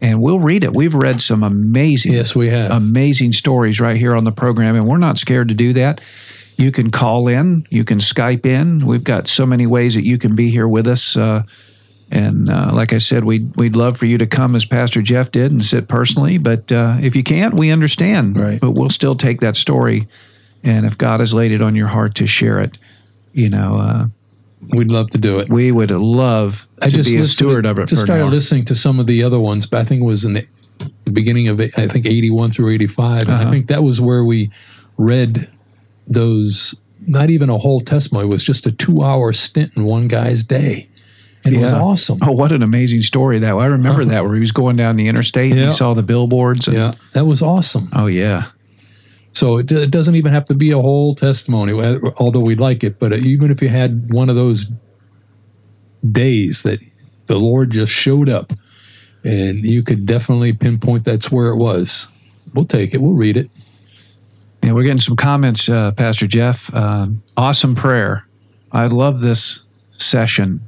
[0.00, 0.74] And we'll read it.
[0.74, 2.72] We've read some amazing Yes, we have.
[2.72, 6.00] amazing stories right here on the program, and we're not scared to do that.
[6.56, 8.84] You can call in, you can Skype in.
[8.84, 11.44] We've got so many ways that you can be here with us, uh,
[12.12, 15.32] And uh, like I said, we'd, we'd love for you to come as Pastor Jeff
[15.32, 16.36] did and sit personally.
[16.36, 18.36] But uh, if you can't, we understand.
[18.36, 18.60] Right.
[18.60, 20.06] But we'll still take that story.
[20.62, 22.78] And if God has laid it on your heart to share it,
[23.32, 24.06] you know, uh,
[24.70, 25.48] We'd love to do it.
[25.48, 28.64] we would love I to just be a steward to, of it Just started listening
[28.66, 30.46] to some of the other ones, but I think it was in the,
[31.10, 33.40] beginning of I think eighty one through eighty five, Uh-huh.
[33.40, 34.50] and I think that was where we
[34.98, 35.48] read
[36.06, 36.74] those.
[37.04, 40.44] Not even a whole testimony; it was just a two hour stint in one guy's
[40.44, 40.88] day,
[41.44, 42.18] and it was awesome.
[42.22, 43.54] Oh, what an amazing story that!
[43.54, 46.68] I remember that where he was going down the interstate and he saw the billboards.
[46.68, 47.88] And, Yeah, that was awesome.
[47.92, 48.46] Oh yeah.
[49.32, 51.72] So it, it doesn't even have to be a whole testimony,
[52.18, 52.98] although we'd like it.
[52.98, 54.70] But even if you had one of those
[56.10, 56.80] days that
[57.26, 58.52] the Lord just showed up,
[59.24, 62.08] and you could definitely pinpoint that's where it was,
[62.54, 63.00] we'll take it.
[63.00, 63.50] We'll read it.
[64.62, 66.72] Yeah, we're getting some comments, uh, Pastor Jeff.
[66.74, 68.26] Um, awesome prayer.
[68.70, 69.60] I love this
[69.96, 70.60] session.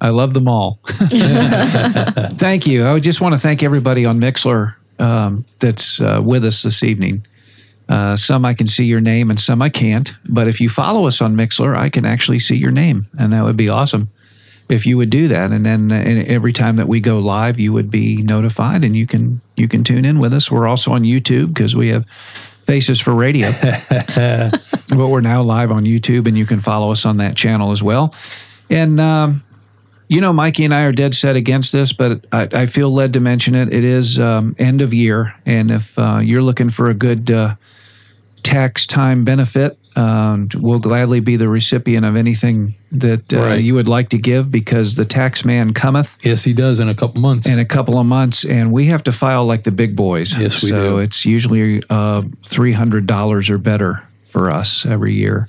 [0.00, 0.80] I love them all.
[0.84, 2.86] thank you.
[2.86, 7.26] I just want to thank everybody on Mixlr um, that's uh, with us this evening.
[7.88, 10.14] Uh, some I can see your name and some I can't.
[10.28, 13.44] But if you follow us on Mixlr, I can actually see your name, and that
[13.44, 14.08] would be awesome
[14.68, 15.50] if you would do that.
[15.50, 18.96] And then uh, and every time that we go live, you would be notified, and
[18.96, 20.50] you can you can tune in with us.
[20.50, 22.06] We're also on YouTube because we have
[22.70, 23.50] Faces for Radio.
[23.62, 27.82] but we're now live on YouTube, and you can follow us on that channel as
[27.82, 28.14] well.
[28.70, 29.42] And um,
[30.10, 33.12] you know, Mikey and I are dead set against this, but I, I feel led
[33.12, 33.72] to mention it.
[33.72, 37.54] It is um, end of year, and if uh, you're looking for a good uh,
[38.42, 43.62] tax time benefit, um, we'll gladly be the recipient of anything that uh, Right.
[43.62, 46.94] you would like to give because the tax man cometh Yes, he does in a
[46.94, 47.46] couple months.
[47.46, 50.32] in a couple of months, and we have to file like the big boys.
[50.38, 50.98] Yes, we so do.
[50.98, 55.48] it's usually uh, three hundred dollars or better for us every year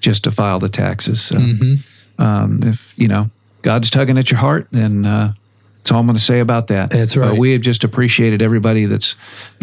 [0.00, 1.20] just to file the taxes.
[1.20, 2.22] So, Mm-hmm.
[2.22, 3.30] um, if you know
[3.62, 5.32] God's tugging at your heart, then uh,
[5.78, 6.90] that's all I'm going to say about that.
[6.90, 7.38] That's But right.
[7.38, 9.16] we have just appreciated everybody that's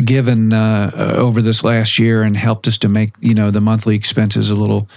[0.04, 3.62] given uh, uh, over this last year and helped us to make you know the
[3.62, 4.88] monthly expenses a little.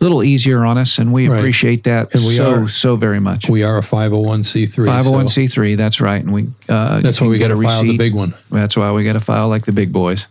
[0.00, 1.38] little easier on us, and we Right.
[1.38, 3.48] appreciate that And we so are- so very much.
[3.50, 4.86] we are a 501c3.
[4.86, 5.74] 501c3.
[5.76, 8.32] That's right, and we uh, That's why we got to file the big one.
[8.48, 10.28] That's why we got to file like the big boys.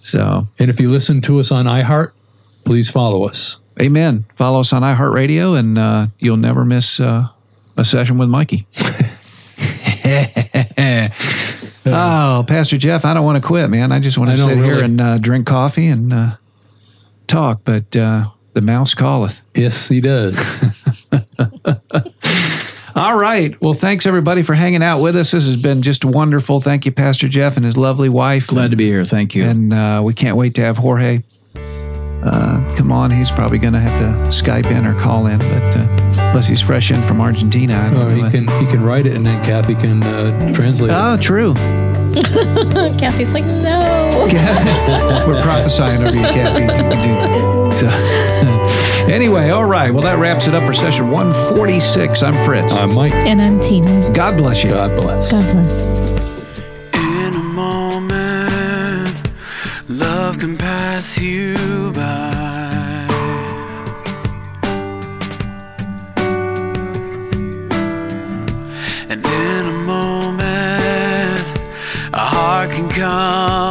[0.00, 2.10] So, And if you listen to us on iHeart,
[2.64, 3.58] please follow us.
[3.80, 4.24] amen.
[4.34, 7.28] Follow us on iHeartRadio, and uh, you'll never miss uh,
[7.80, 8.66] a session with Mikey.
[11.86, 13.90] oh, Pastor Jeff, I don't want to quit, man.
[13.90, 16.36] I just want to sit here and uh, drink coffee and uh,
[17.26, 19.40] talk, but uh, the mouse calleth.
[19.54, 20.62] Yes, he does.
[22.94, 23.58] All right.
[23.62, 25.30] Well, thanks everybody for hanging out with us.
[25.30, 26.60] This has been just wonderful.
[26.60, 28.48] Thank you, Pastor Jeff and his lovely wife.
[28.48, 29.04] Glad to be here.
[29.04, 29.44] Thank you.
[29.44, 31.20] And uh, we can't wait to have Jorge
[32.22, 33.10] uh, come on.
[33.10, 35.76] He's probably going to have to Skype in or call in, but
[36.30, 37.76] unless he's fresh in from Argentina.
[37.76, 38.24] I don't or know.
[38.24, 40.94] he can he can write it and then Kathy can uh, translate it.
[40.96, 41.54] Oh, true.
[42.98, 44.26] Kathy's like, no.
[45.26, 47.40] We're prophesying over you, Kathy.
[47.70, 47.88] So,
[49.08, 49.92] anyway, all right.
[49.92, 52.22] Well, that wraps it up for session 146.
[52.22, 52.72] I'm Fritz.
[52.72, 53.14] I'm Mike.
[53.14, 54.10] And I'm Tina.
[54.12, 54.70] God bless you.
[54.70, 55.30] God bless.
[55.30, 55.86] God bless.
[56.94, 59.16] In a moment,
[59.88, 62.39] love can pass you by.
[73.00, 73.69] Come